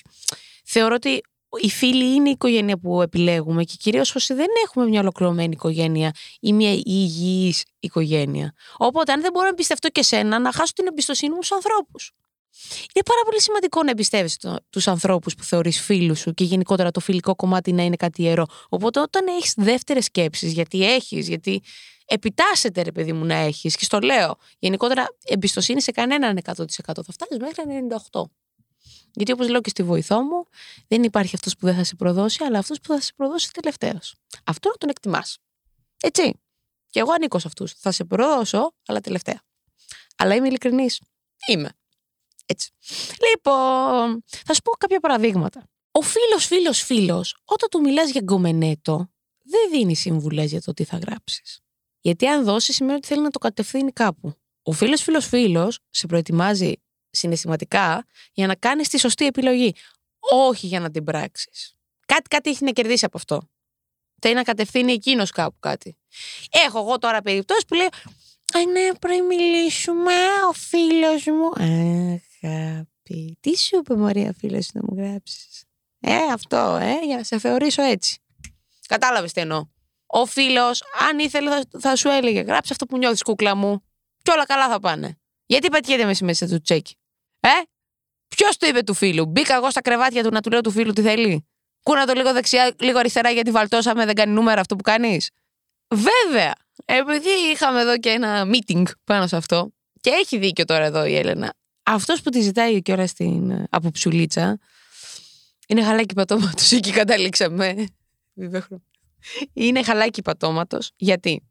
Θεωρώ 0.64 0.94
ότι 0.94 1.20
οι 1.60 1.70
φίλοι 1.70 2.14
είναι 2.14 2.28
η 2.28 2.32
οικογένεια 2.32 2.78
που 2.78 3.02
επιλέγουμε 3.02 3.64
και 3.64 3.74
κυρίως 3.78 4.14
όσοι 4.14 4.34
δεν 4.34 4.46
έχουμε 4.64 4.86
μια 4.86 5.00
ολοκληρωμένη 5.00 5.52
οικογένεια 5.52 6.12
ή 6.40 6.52
μια 6.52 6.72
υγιής 6.72 7.64
οικογένεια. 7.78 8.52
Οπότε, 8.76 9.12
αν 9.12 9.20
δεν 9.20 9.32
μπορώ 9.32 9.44
να 9.44 9.50
εμπιστευτώ 9.52 9.88
και 9.88 10.02
σένα, 10.02 10.38
να 10.38 10.52
χάσω 10.52 10.72
την 10.72 10.86
εμπιστοσύνη 10.86 11.34
μου 11.34 11.42
στους 11.42 11.56
ανθρώπους. 11.56 12.12
Είναι 12.94 13.04
πάρα 13.04 13.20
πολύ 13.24 13.42
σημαντικό 13.42 13.82
να 13.82 13.90
εμπιστεύει 13.90 14.30
τους 14.70 14.88
ανθρώπους 14.88 15.34
που 15.34 15.42
θεωρείς 15.42 15.80
φίλους 15.80 16.18
σου 16.18 16.32
και 16.32 16.44
γενικότερα 16.44 16.90
το 16.90 17.00
φιλικό 17.00 17.36
κομμάτι 17.36 17.72
να 17.72 17.82
είναι 17.82 17.96
κάτι 17.96 18.22
ιερό. 18.22 18.46
Οπότε 18.68 19.00
όταν 19.00 19.26
έχεις 19.26 19.54
δεύτερες 19.56 20.04
σκέψεις, 20.04 20.52
γιατί 20.52 20.92
έχεις, 20.92 21.28
γιατί 21.28 21.62
επιτάσσεται 22.06 22.82
ρε 22.82 22.92
παιδί 22.92 23.12
μου 23.12 23.24
να 23.24 23.34
έχεις, 23.34 23.76
και 23.76 23.84
στο 23.84 23.98
λέω, 23.98 24.36
γενικότερα 24.58 25.06
εμπιστοσύνη 25.24 25.82
σε 25.82 25.90
κανέναν 25.90 26.36
100%. 26.36 27.02
Θα 27.02 27.12
φτάσεις 27.12 27.36
μέχρι 27.38 27.64
98%. 28.12 28.30
Γιατί 29.12 29.32
όπως 29.32 29.48
λέω 29.48 29.60
και 29.60 29.70
στη 29.70 29.82
βοηθό 29.82 30.22
μου, 30.22 30.46
δεν 30.88 31.02
υπάρχει 31.02 31.34
αυτός 31.34 31.56
που 31.56 31.66
δεν 31.66 31.74
θα 31.74 31.84
σε 31.84 31.94
προδώσει, 31.94 32.44
αλλά 32.44 32.58
αυτός 32.58 32.80
που 32.80 32.92
θα 32.92 33.00
σε 33.00 33.12
προδώσει 33.16 33.52
τελευταίος. 33.52 34.14
Αυτό 34.44 34.68
να 34.68 34.74
τον 34.74 34.88
εκτιμάς. 34.88 35.38
Έτσι. 36.00 36.40
Και 36.90 37.00
εγώ 37.00 37.12
ανήκω 37.12 37.38
σε 37.38 37.46
αυτούς. 37.46 37.72
Θα 37.72 37.92
σε 37.92 38.04
προδώσω, 38.04 38.74
αλλά 38.86 39.00
τελευταία. 39.00 39.42
Αλλά 40.16 40.34
είμαι 40.34 40.46
ειλικρινής. 40.46 41.00
Είμαι. 41.48 41.70
Έτσι. 42.50 42.70
Λοιπόν, 43.28 44.24
θα 44.46 44.54
σου 44.54 44.62
πω 44.62 44.70
κάποια 44.70 45.00
παραδείγματα. 45.00 45.68
Ο 45.90 46.00
φίλος, 46.00 46.46
φίλος, 46.46 46.82
φίλος, 46.82 47.36
όταν 47.44 47.68
του 47.68 47.80
μιλάς 47.80 48.10
για 48.10 48.20
γκομενέτο, 48.24 49.10
δεν 49.42 49.70
δίνει 49.70 49.96
συμβουλές 49.96 50.50
για 50.50 50.60
το 50.60 50.72
τι 50.72 50.84
θα 50.84 50.96
γράψεις. 50.96 51.60
Γιατί 52.00 52.26
αν 52.26 52.44
δώσεις, 52.44 52.74
σημαίνει 52.74 52.96
ότι 52.96 53.06
θέλει 53.06 53.22
να 53.22 53.30
το 53.30 53.38
κατευθύνει 53.38 53.92
κάπου. 53.92 54.34
Ο 54.62 54.72
φίλος, 54.72 55.02
φίλος, 55.02 55.26
φίλος 55.26 55.78
σε 55.90 56.06
προετοιμάζει 56.06 56.72
συναισθηματικά 57.10 58.04
για 58.32 58.46
να 58.46 58.54
κάνεις 58.54 58.88
τη 58.88 58.98
σωστή 58.98 59.26
επιλογή. 59.26 59.74
Όχι 60.18 60.66
για 60.66 60.80
να 60.80 60.90
την 60.90 61.04
πράξεις. 61.04 61.74
Κάτι, 62.06 62.28
κάτι 62.28 62.50
έχει 62.50 62.64
να 62.64 62.70
κερδίσει 62.70 63.04
από 63.04 63.16
αυτό. 63.16 63.42
Θέλει 64.20 64.34
να 64.34 64.42
κατευθύνει 64.42 64.92
εκείνος 64.92 65.30
κάπου 65.30 65.56
κάτι. 65.60 65.96
Έχω 66.50 66.78
εγώ 66.78 66.98
τώρα 66.98 67.20
περιπτώσεις 67.20 67.64
που 67.64 67.74
λέει 67.74 67.88
Α, 68.54 68.70
ναι, 68.72 68.94
πρέπει 68.98 69.22
μιλήσουμε, 69.22 70.12
ο 70.48 70.52
φίλος 70.52 71.24
μου. 71.24 71.50
Αγάπη. 72.42 73.36
Τι 73.40 73.58
σου 73.58 73.76
είπε, 73.76 73.96
Μαρία, 73.96 74.34
φίλο 74.38 74.62
να 74.72 74.80
μου 74.84 75.02
γράψεις; 75.02 75.64
Ε, 76.00 76.16
αυτό, 76.32 76.78
ε, 76.80 77.04
για 77.06 77.16
να 77.16 77.22
σε 77.22 77.38
θεωρήσω 77.38 77.82
έτσι. 77.82 78.18
Κατάλαβες 78.88 79.32
τι 79.32 79.40
εννοώ. 79.40 79.66
Ο 80.06 80.26
φίλος, 80.26 80.82
αν 81.08 81.18
ήθελε, 81.18 81.50
θα, 81.50 81.62
θα, 81.80 81.96
σου 81.96 82.08
έλεγε: 82.08 82.40
Γράψε 82.40 82.72
αυτό 82.72 82.86
που 82.86 82.98
νιώθεις, 82.98 83.22
κούκλα 83.22 83.54
μου. 83.54 83.82
Και 84.22 84.30
όλα 84.30 84.46
καλά 84.46 84.68
θα 84.68 84.80
πάνε. 84.80 85.18
Γιατί 85.46 85.68
πετιέται 85.68 86.04
μέσα 86.04 86.24
μέσα 86.24 86.46
του 86.46 86.60
τσέκι. 86.60 86.96
Ε, 87.40 87.48
ποιος 88.28 88.56
το 88.56 88.66
είπε 88.66 88.82
του 88.82 88.94
φίλου; 88.94 89.26
Μπήκα 89.26 89.54
εγώ 89.54 89.70
στα 89.70 89.80
κρεβάτια 89.80 90.22
του 90.22 90.30
να 90.32 90.40
του 90.40 90.50
λέω 90.50 90.60
του 90.60 90.70
φίλου 90.70 90.92
τι 90.92 91.02
θέλει. 91.02 91.46
Κούνα 91.82 92.06
το 92.06 92.12
λίγο 92.12 92.32
δεξιά, 92.32 92.74
λίγο 92.78 92.98
αριστερά 92.98 93.30
γιατί 93.30 93.50
βαλτώσαμε, 93.50 94.04
δεν 94.04 94.14
κάνει 94.14 94.32
νούμερα 94.32 94.60
αυτό 94.60 94.76
που 94.76 94.82
κάνεις. 94.82 95.30
Βέβαια. 95.88 96.52
Επειδή 96.84 97.28
είχαμε 97.52 97.80
εδώ 97.80 97.98
και 97.98 98.08
ένα 98.08 98.46
meeting 98.46 98.82
πάνω 99.04 99.26
σε 99.26 99.36
αυτό. 99.36 99.72
Και 100.00 100.10
έχει 100.10 100.38
δίκιο 100.38 100.64
τώρα 100.64 100.84
εδώ 100.84 101.04
η 101.04 101.16
Έλενα. 101.16 101.54
Αυτός 101.90 102.20
που 102.20 102.30
τη 102.30 102.40
ζητάει 102.40 102.82
και 102.82 102.92
ώρα 102.92 103.06
στην, 103.06 103.66
από 103.70 103.90
ψουλίτσα 103.90 104.58
Είναι 105.66 105.82
χαλάκι 105.82 106.14
πατώματος. 106.14 106.72
Εκεί 106.76 106.90
καταλήξαμε. 106.90 107.86
Είναι 109.52 109.82
χαλάκι 109.82 110.22
πατώματος. 110.22 110.90
Γιατί; 110.96 111.42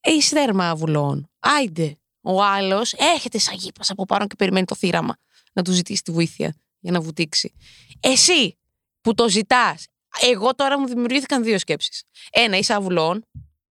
Είσαι 0.00 0.34
τέρμα 0.34 0.74
βουλών. 0.74 1.30
Άιντε. 1.38 1.98
Ο 2.20 2.42
άλλος 2.42 2.92
έρχεται 2.92 3.38
σαν 3.38 3.56
γήπας 3.56 3.90
από 3.90 4.04
πάνω 4.04 4.26
και 4.26 4.34
περιμένει 4.34 4.66
το 4.66 4.74
θύραμα 4.74 5.16
να 5.52 5.62
του 5.62 5.72
ζητήσει 5.72 6.02
τη 6.02 6.12
βοήθεια 6.12 6.54
για 6.80 6.92
να 6.92 7.00
βουτήξει. 7.00 7.52
Εσύ 8.00 8.56
που 9.00 9.14
το 9.14 9.28
ζητάς, 9.28 9.86
εγώ 10.20 10.54
τώρα 10.54 10.78
μου 10.80 10.86
δημιουργήθηκαν 10.86 11.42
δύο 11.42 11.58
σκέψεις. 11.58 12.02
Ένα, 12.30 12.56
είσαι 12.56 12.74
αβουλών. 12.74 13.26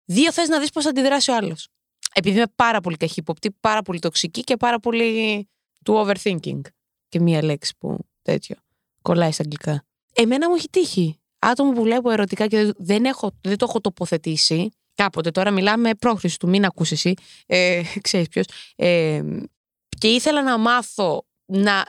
Δύο, 0.05 0.31
θες 0.31 0.47
να 0.47 0.59
δεις 0.59 0.69
πώς 0.69 0.83
θα 0.83 0.89
αντιδράσει 0.89 1.31
ο 1.31 1.35
άλλος. 1.35 1.67
Επειδή 2.13 2.35
είμαι 2.35 2.51
πάρα 2.55 2.81
πολύ 2.81 2.97
καχύποπτη, 2.97 3.51
πάρα 3.59 3.81
πολύ 3.81 3.99
τοξική 3.99 4.41
και 4.41 4.57
πάρα 4.57 4.79
πολύ 4.79 5.47
του 5.83 6.05
overthinking. 6.05 6.61
Και 7.09 7.19
μία 7.19 7.43
λέξη 7.43 7.73
που 7.77 7.97
τέτοιο 8.21 8.55
κολλάει 9.01 9.31
στα 9.31 9.43
αγγλικά. 9.43 9.83
Εμένα 10.13 10.49
μου 10.49 10.55
έχει 10.55 10.69
τύχει. 10.69 11.19
Άτομο 11.39 11.71
που 11.71 11.81
βλέπω 11.81 12.09
ερωτικά 12.09 12.47
και 12.47 12.73
δεν, 12.77 13.05
έχω, 13.05 13.31
δεν 13.41 13.57
το 13.57 13.65
έχω 13.69 13.81
τοποθετήσει. 13.81 14.69
Κάποτε 14.95 15.31
τώρα 15.31 15.51
μιλάμε 15.51 15.95
πρόχρηση 15.95 16.39
του, 16.39 16.49
μην 16.49 16.65
ακούσει 16.65 16.93
εσύ. 16.93 17.13
Ε, 17.45 17.81
ξέρεις 18.01 18.27
ποιος. 18.27 18.45
Ε, 18.75 19.21
και 19.97 20.07
ήθελα 20.07 20.43
να 20.43 20.57
μάθω 20.57 21.25
να, 21.45 21.85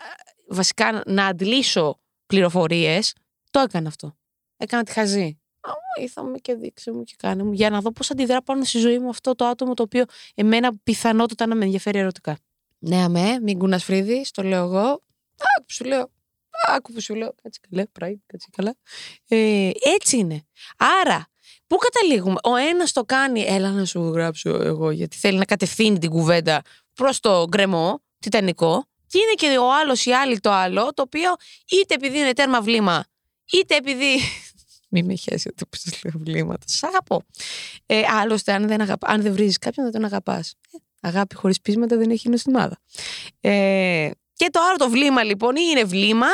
βασικά 0.48 1.02
να 1.06 1.26
αντλήσω 1.26 2.00
πληροφορίες. 2.26 3.14
Το 3.50 3.60
έκανα 3.60 3.88
αυτό. 3.88 4.16
Έκανα 4.56 4.82
τη 4.82 4.92
χαζή. 4.92 5.38
Βοήθαμε 5.96 6.38
και 6.38 6.54
δείξε 6.54 6.92
μου 6.92 7.02
και 7.04 7.14
κάνε 7.18 7.42
μου 7.42 7.52
για 7.52 7.70
να 7.70 7.80
δω 7.80 7.92
πώς 7.92 8.10
αντιδρά 8.10 8.42
πάνω 8.42 8.64
στη 8.64 8.78
ζωή 8.78 8.98
μου 8.98 9.08
αυτό 9.08 9.34
το 9.34 9.44
άτομο 9.44 9.74
το 9.74 9.82
οποίο 9.82 10.04
εμένα 10.34 10.72
πιθανότατα 10.82 11.46
να 11.46 11.54
με 11.54 11.64
ενδιαφέρει 11.64 11.98
ερωτικά. 11.98 12.38
Ναι, 12.86 12.96
αμέ, 12.96 13.38
μην 13.42 13.58
κουνάς 13.58 13.84
φρύδι, 13.84 14.24
το 14.32 14.42
λέω 14.42 14.64
εγώ. 14.64 15.02
Άκου 15.56 15.64
που 15.66 15.72
σου 15.72 15.84
λέω. 15.84 16.10
Άκου 16.66 16.92
που 16.92 17.00
σου 17.00 17.14
λέω. 17.14 17.34
Κάτσε 17.42 17.60
καλά, 17.70 17.86
πράγει, 17.92 18.22
κάτσε 18.26 18.48
καλά. 18.56 18.74
Ε, 19.28 19.70
έτσι 19.94 20.16
είναι. 20.16 20.44
Άρα, 21.02 21.28
πού 21.66 21.76
καταλήγουμε; 21.76 22.36
Ο 22.42 22.56
ένας 22.56 22.92
το 22.92 23.04
κάνει, 23.04 23.40
έλα 23.40 23.70
να 23.70 23.84
σου 23.84 24.00
γράψω 24.00 24.50
εγώ, 24.50 24.90
γιατί 24.90 25.16
θέλει 25.16 25.38
να 25.38 25.44
κατευθύνει 25.44 25.98
την 25.98 26.10
κουβέντα 26.10 26.62
προς 26.94 27.20
το 27.20 27.46
γκρεμό, 27.48 28.02
τιτανικό. 28.18 28.84
Και 29.06 29.18
είναι 29.18 29.32
και 29.34 29.58
ο 29.58 29.74
άλλος 29.74 30.06
ή 30.06 30.12
άλλη 30.12 30.40
το 30.40 30.50
άλλο, 30.50 30.92
το 30.94 31.02
οποίο 31.02 31.34
είτε 31.70 31.94
επειδή 31.94 32.18
είναι 32.18 32.32
τέρμα 32.32 32.60
βλήμα, 32.60 33.04
είτε 33.52 33.76
επειδή 33.76 34.20
μη 34.90 35.02
με 35.02 35.14
χέσετε 35.14 35.64
που 35.64 35.78
σα 35.80 36.08
λέω 36.08 36.18
βλήματα. 36.24 36.64
Σα 36.66 36.86
αγαπώ. 36.86 37.22
Ε, 37.86 38.02
άλλωστε, 38.06 38.52
αν 38.52 38.66
δεν, 38.66 38.80
αγαπά, 38.80 39.08
αν 39.08 39.22
δεν 39.22 39.32
βρίζεις 39.32 39.58
κάποιον, 39.58 39.90
δεν 39.90 39.94
τον 40.00 40.04
αγαπάς. 40.04 40.54
Ε, 40.72 40.76
αγάπη 41.04 41.34
χωρίς 41.34 41.60
πείσματα 41.60 41.96
δεν 41.96 42.10
έχει 42.10 42.28
νοστιμάδα. 42.28 42.78
Ε, 43.40 44.10
και 44.32 44.50
το 44.50 44.60
άλλο 44.60 44.76
το 44.76 44.90
βλήμα 44.90 45.22
λοιπόν, 45.22 45.56
ή 45.56 45.62
είναι 45.70 45.84
βλήμα, 45.84 46.26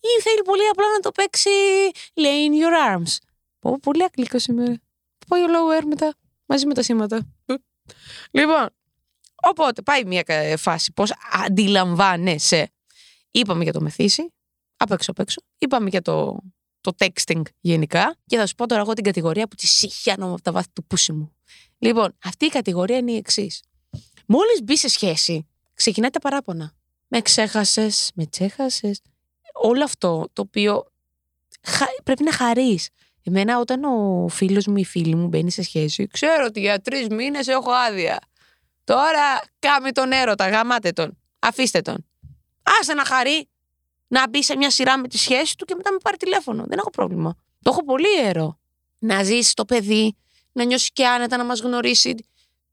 ή 0.00 0.22
θέλει 0.22 0.42
πολύ 0.44 0.68
απλά 0.68 0.84
να 0.92 1.00
το 1.00 1.10
παίξει 1.10 1.50
lay 2.14 2.50
in 2.50 2.52
your 2.62 2.96
arms. 2.96 3.16
Πω, 3.58 3.78
πολύ 3.82 4.02
αγγλικό 4.02 4.38
σήμερα. 4.38 4.74
Πάει 5.28 5.42
ο 5.42 5.46
low 5.46 5.80
air 5.80 5.84
μετά, 5.86 6.14
μαζί 6.46 6.66
με 6.66 6.74
τα 6.74 6.82
σήματα. 6.82 7.26
Λοιπόν, 8.30 8.68
οπότε 9.34 9.82
πάει 9.82 10.04
μια 10.04 10.24
φάση 10.56 10.92
πώς 10.92 11.12
αντιλαμβάνεσαι. 11.44 12.70
Είπαμε 13.30 13.62
για 13.62 13.72
το 13.72 13.80
μεθύσι, 13.80 14.32
απ' 14.76 14.90
έξω 14.90 15.10
απ' 15.10 15.18
έξω. 15.18 15.40
Είπαμε 15.58 15.88
για 15.88 16.02
το 16.02 16.38
το 16.86 16.92
texting 16.98 17.42
γενικά. 17.60 18.16
Και 18.26 18.36
θα 18.36 18.46
σου 18.46 18.54
πω 18.54 18.66
τώρα 18.66 18.80
εγώ 18.80 18.92
την 18.92 19.04
κατηγορία 19.04 19.48
που 19.48 19.54
τη 19.54 19.66
συχιάνω 19.66 20.32
από 20.32 20.42
τα 20.42 20.52
βάθη 20.52 20.68
του 20.72 20.84
πούσι 20.84 21.12
μου. 21.12 21.32
Λοιπόν, 21.78 22.16
αυτή 22.24 22.44
η 22.44 22.48
κατηγορία 22.48 22.96
είναι 22.96 23.12
η 23.12 23.16
εξής. 23.16 23.62
Μόλις 24.26 24.62
μπει 24.62 24.76
σε 24.76 24.88
σχέση, 24.88 25.46
ξεκινάει 25.74 26.10
τα 26.10 26.18
παράπονα. 26.18 26.72
Με 27.08 27.20
ξέχασες, 27.20 28.10
με 28.14 28.26
τσέχασε. 28.26 29.00
Όλο 29.52 29.84
αυτό 29.84 30.28
το 30.32 30.42
οποίο 30.42 30.84
πρέπει 32.04 32.22
να 32.22 32.32
χαρείς. 32.32 32.88
Εμένα, 33.22 33.58
όταν 33.58 33.84
ο 33.84 34.28
φίλος 34.28 34.66
μου 34.66 34.76
ή 34.76 34.80
η 34.80 34.84
φίλη 34.84 35.14
μου 35.14 35.26
μπαίνει 35.26 35.50
σε 35.50 35.62
σχέση, 35.62 36.06
ξέρω 36.06 36.44
ότι 36.44 36.60
για 36.60 36.80
τρεις 36.80 37.08
μήνες 37.08 37.48
έχω 37.48 37.70
άδεια. 37.70 38.18
Τώρα 38.84 39.42
κάμε 39.58 39.92
τον 39.92 40.12
έρωτα, 40.12 40.48
γαμάτε 40.48 40.92
τον. 40.92 41.18
Αφήστε 41.38 41.80
τον. 41.80 42.06
Άσε 42.80 42.94
να 42.94 43.04
χαρεί 43.04 43.48
να 44.06 44.28
μπει 44.28 44.42
σε 44.42 44.56
μια 44.56 44.70
σειρά 44.70 44.98
με 44.98 45.08
τη 45.08 45.18
σχέση 45.18 45.56
του 45.56 45.64
και 45.64 45.74
μετά 45.74 45.92
με 45.92 45.98
πάρει 46.02 46.16
τηλέφωνο. 46.16 46.64
Δεν 46.66 46.78
έχω 46.78 46.90
πρόβλημα. 46.90 47.34
Το 47.62 47.70
έχω 47.70 47.84
πολύ 47.84 48.22
ιερό. 48.22 48.58
Να 48.98 49.22
ζήσει 49.22 49.54
το 49.54 49.64
παιδί, 49.64 50.16
να 50.52 50.64
νιώσεις 50.64 50.92
και 50.92 51.06
άνετα 51.06 51.36
να 51.36 51.44
μας 51.44 51.60
γνωρίσει 51.60 52.14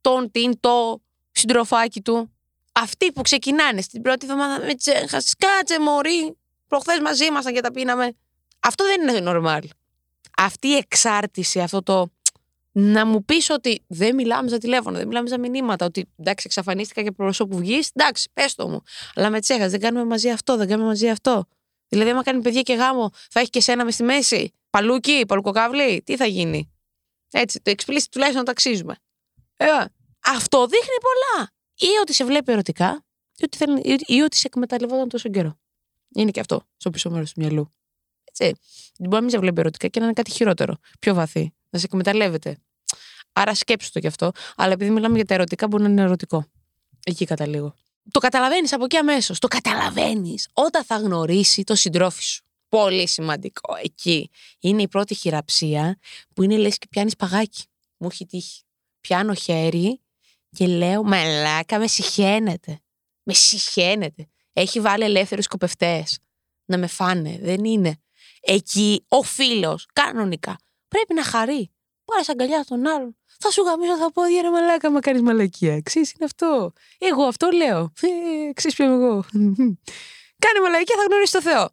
τον, 0.00 0.30
την, 0.30 0.60
το 0.60 1.02
συντροφάκι 1.34 2.00
του. 2.00 2.32
Αυτοί 2.72 3.12
που 3.12 3.22
ξεκινάνε 3.22 3.80
στην 3.80 4.02
πρώτη 4.02 4.26
εβδομάδα 4.26 4.64
με 4.64 4.74
τσέχα, 4.74 5.22
κάτσε 5.38 5.80
μωρή. 5.80 6.36
Προχθές 6.68 7.00
μαζί 7.00 7.24
ήμασταν 7.24 7.54
και 7.54 7.60
τα 7.60 7.70
πίναμε. 7.70 8.12
Αυτό 8.60 8.84
δεν 8.84 9.08
είναι 9.08 9.32
normal. 9.32 9.64
Αυτή 10.36 10.68
η 10.68 10.76
εξάρτηση, 10.76 11.60
αυτό 11.60 11.82
το 11.82 12.08
να 12.76 13.06
μου 13.06 13.24
πεις 13.24 13.50
ότι 13.50 13.84
δεν 13.86 14.14
μιλάμε 14.14 14.48
στα 14.48 14.58
τηλέφωνα, 14.58 14.98
δεν 14.98 15.06
μιλάμε 15.06 15.28
στα 15.28 15.38
μηνύματα, 15.38 15.86
ότι 15.86 16.08
εντάξει, 16.16 16.44
εξαφανίστηκα 16.46 17.02
και 17.02 17.12
προσώπου 17.12 17.56
βγεις, 17.58 17.90
εντάξει, 17.94 18.28
πες 18.32 18.54
το 18.54 18.68
μου. 18.68 18.82
Αλλά 19.14 19.30
με 19.30 19.40
τσέχα, 19.40 19.68
δεν 19.68 19.80
κάνουμε 19.80 20.04
μαζί 20.04 20.30
αυτό, 20.30 20.56
δεν 20.56 20.68
κάνουμε 20.68 20.88
μαζί 20.88 21.08
αυτό. 21.08 21.46
Δηλαδή, 21.88 22.10
άμα 22.10 22.22
κάνει 22.22 22.42
παιδιά 22.42 22.62
και 22.62 22.74
γάμο, 22.74 23.10
θα 23.30 23.40
έχει 23.40 23.50
και 23.50 23.60
σένα 23.60 23.84
μες 23.84 23.94
στη 23.94 24.02
μέση. 24.02 24.52
Παλούκι, 24.70 25.24
παλουκοκαύλι, 25.26 26.02
τι 26.04 26.16
θα 26.16 26.26
γίνει. 26.26 26.72
Έτσι, 27.30 27.60
το 27.62 27.70
explicit 27.70 28.04
τουλάχιστον 28.10 28.38
να 28.38 28.44
το 28.44 28.50
αξίζουμε. 28.50 28.96
Ε, 29.56 29.66
αυτό 30.24 30.66
δείχνει 30.66 30.96
πολλά. 31.00 31.50
Ή 31.74 31.98
ότι 32.00 32.12
σε 32.12 32.24
βλέπει 32.24 32.52
ερωτικά, 32.52 33.04
ή 33.36 33.44
ότι, 33.44 33.56
θέλει, 33.56 33.80
ή, 34.06 34.20
ότι 34.20 34.36
σε 34.36 34.46
εκμεταλλευόταν 34.46 35.08
τόσο 35.08 35.28
καιρό. 35.28 35.58
Είναι 36.14 36.30
και 36.30 36.40
αυτό 36.40 36.66
στο 36.76 36.90
πίσω 36.90 37.10
μέρος 37.10 37.32
του 37.32 37.40
μυαλού. 37.40 37.70
Έτσι. 38.24 38.60
Μπορεί 38.98 39.14
να 39.14 39.20
μην 39.20 39.30
σε 39.30 39.38
βλέπει 39.38 39.60
ερωτικά 39.60 39.88
και 39.88 39.98
να 39.98 40.04
είναι 40.04 40.14
κάτι 40.14 40.30
χειρότερο, 40.30 40.76
πιο 40.98 41.14
βαθύ 41.14 41.54
να 41.70 41.78
σε 41.78 41.84
εκμεταλλεύεται. 41.84 42.58
Άρα 43.32 43.54
σκέψου 43.54 43.92
το 43.92 44.00
κι 44.00 44.06
αυτό. 44.06 44.30
Αλλά 44.56 44.72
επειδή 44.72 44.90
μιλάμε 44.90 45.16
για 45.16 45.24
τα 45.24 45.34
ερωτικά, 45.34 45.66
μπορεί 45.66 45.82
να 45.82 45.88
είναι 45.88 46.02
ερωτικό. 46.02 46.46
Εκεί 47.04 47.24
καταλήγω. 47.24 47.74
Το 48.10 48.18
καταλαβαίνεις 48.18 48.72
από 48.72 48.84
εκεί 48.84 48.96
αμέσως. 48.96 49.38
Το 49.38 49.48
καταλαβαίνεις 49.48 50.48
όταν 50.52 50.84
θα 50.84 50.96
γνωρίσει 50.96 51.64
το 51.64 51.74
συντρόφι 51.74 52.22
σου. 52.22 52.44
Πολύ 52.68 53.08
σημαντικό. 53.08 53.74
Εκεί 53.82 54.30
είναι 54.60 54.82
η 54.82 54.88
πρώτη 54.88 55.14
χειραψία 55.14 55.98
που 56.34 56.42
είναι 56.42 56.56
λες 56.56 56.78
και 56.78 56.86
πιάνεις 56.90 57.16
παγάκι. 57.16 57.64
Μου 57.96 58.08
έχει 58.10 58.26
τύχει. 58.26 58.62
Πιάνω 59.00 59.34
χέρι 59.34 60.00
και 60.54 60.66
λέω 60.66 61.02
Μαλάκα, 61.02 61.78
με 61.78 61.86
συχαίνεται. 61.86 62.80
Με 63.22 63.34
συχαίνεται. 63.34 64.28
Έχει 64.52 64.80
βάλει 64.80 65.04
ελεύθερους 65.04 65.44
σκοπευτές 65.44 66.18
να 66.64 66.78
με 66.78 66.86
φάνε. 66.86 67.38
Δεν 67.42 67.64
είναι. 67.64 67.96
Εκεί 68.40 69.04
ο 69.08 69.22
φίλος, 69.22 69.86
κανονικά, 69.92 70.58
πρέπει 70.88 71.14
να 71.14 71.24
χαρεί. 71.24 71.70
Πάρε 72.04 72.22
αγκαλιά 72.26 72.64
τον 72.68 72.86
άλλον. 72.86 73.16
Θα 73.38 73.50
σου 73.50 73.62
γαμίσω 73.62 73.96
θα 73.96 74.12
πω 74.12 74.22
ρε 74.42 74.50
μαλάκα, 74.50 74.90
μα 74.90 75.00
κάνεις 75.00 75.22
μαλακία. 75.22 75.80
Ξέρεις, 75.80 76.12
είναι 76.12 76.24
αυτό. 76.24 76.72
Εγώ 76.98 77.22
αυτό 77.22 77.48
λέω. 77.50 77.92
Ε, 78.00 78.52
ξέρεις 78.52 78.76
ποιο 78.76 78.84
είμαι 78.84 78.94
εγώ. 78.94 79.14
Κάνε 80.44 80.60
μαλακία, 80.62 80.96
θα 80.96 81.04
γνωρίσει 81.08 81.32
το 81.32 81.42
Θεό. 81.42 81.70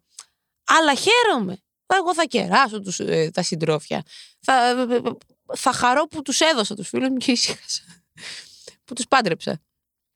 Αλλά 0.64 0.94
χαίρομαι. 0.94 1.56
Εγώ 1.86 2.14
θα 2.14 2.24
κεράσω 2.24 2.80
τους, 2.80 2.98
ε, 3.00 3.30
τα 3.32 3.42
συντρόφια. 3.42 4.02
Θα, 4.40 4.68
ε, 4.68 5.00
θα 5.56 5.72
χαρώ 5.72 6.06
που 6.06 6.22
τους 6.22 6.40
έδωσα 6.40 6.74
τους 6.74 6.88
φίλους 6.88 7.08
μου 7.08 7.16
και 7.16 7.32
ησύχασα. 7.32 7.82
Που 8.92 8.98
τους 8.98 9.08
πάντρεψα. 9.08 9.62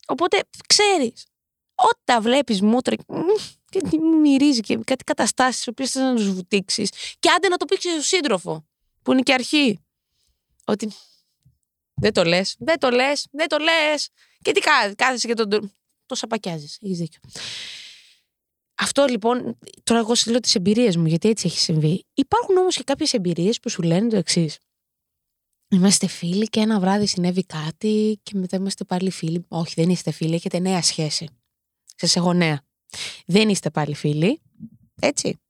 Οπότε 0.07 0.43
ξέρεις, 0.67 1.27
όταν 1.75 2.23
βλέπεις 2.23 2.63
μούτρα 2.63 2.97
και 3.71 3.81
μυρίζει 4.21 4.61
και 4.61 4.77
κάτι 4.85 5.05
καταστάσεις 5.05 5.57
τις 5.57 5.69
οποίες 5.69 5.91
θες 5.91 6.03
να 6.03 6.15
τους 6.15 6.33
βουτήξεις 6.33 6.91
και 7.19 7.31
άντε 7.37 7.49
να 7.49 7.57
το 7.57 7.65
πήξεις 7.65 7.93
στο 7.93 8.03
σύντροφο 8.03 8.67
που 9.03 9.13
είναι 9.13 9.23
και 9.23 9.33
αρχή. 9.33 9.81
Ότι 10.65 10.93
δεν 11.95 12.13
το 12.13 12.25
λες, 12.25 12.57
δεν 12.59 12.79
το 12.79 12.91
λες, 12.91 13.27
δεν 13.31 13.49
το 13.49 13.59
λες. 13.59 14.09
Και 14.43 14.53
τι 14.53 14.61
κάνει, 14.61 14.95
κάθεσαι 14.95 15.27
και 15.27 15.35
τον. 15.35 15.73
Το 16.07 16.15
σαπακιάζεις. 16.15 16.79
Έχεις 16.83 16.99
δίκιο. 16.99 17.21
Αυτό 18.75 19.05
λοιπόν, 19.05 19.59
τώρα 19.83 20.01
εγώ 20.01 20.15
σου 20.15 20.31
λέω 20.31 20.41
τις 20.41 20.55
εμπειρίες 20.55 20.97
μου, 20.97 21.07
γιατί 21.07 21.29
έτσι 21.29 21.47
έχει 21.47 21.59
συμβεί. 21.59 22.05
Υπάρχουν 22.15 22.57
όμως 22.57 22.77
και 22.77 22.83
κάποιες 22.83 23.13
εμπειρίες 23.13 23.61
που 23.61 23.69
σου 23.69 23.83
λένε 23.83 24.09
το 24.09 24.17
εξής. 24.17 24.59
Είμαστε 25.71 26.07
φίλοι 26.07 26.47
και 26.47 26.61
ένα 26.61 26.81
βράδυ 26.81 27.07
συνέβη 27.07 27.45
κάτι 27.45 28.21
και 28.23 28.33
μετά 28.35 28.57
είμαστε 28.57 28.85
πάλι 28.85 29.11
φίλοι. 29.11 29.45
Όχι, 29.49 29.73
δεν 29.77 29.91
είστε 29.91 30.11
φίλοι, 30.11 30.35
έχετε 30.35 30.59
νέα 30.59 30.83
σχέση. 30.83 31.29
Σας 31.97 32.17
έχω 32.17 32.33
νέα. 32.33 32.61
Δεν 33.27 33.49
είστε 33.49 33.71
πάλι 33.71 33.95
φίλοι. 33.95 34.41
Έτσι. 35.01 35.41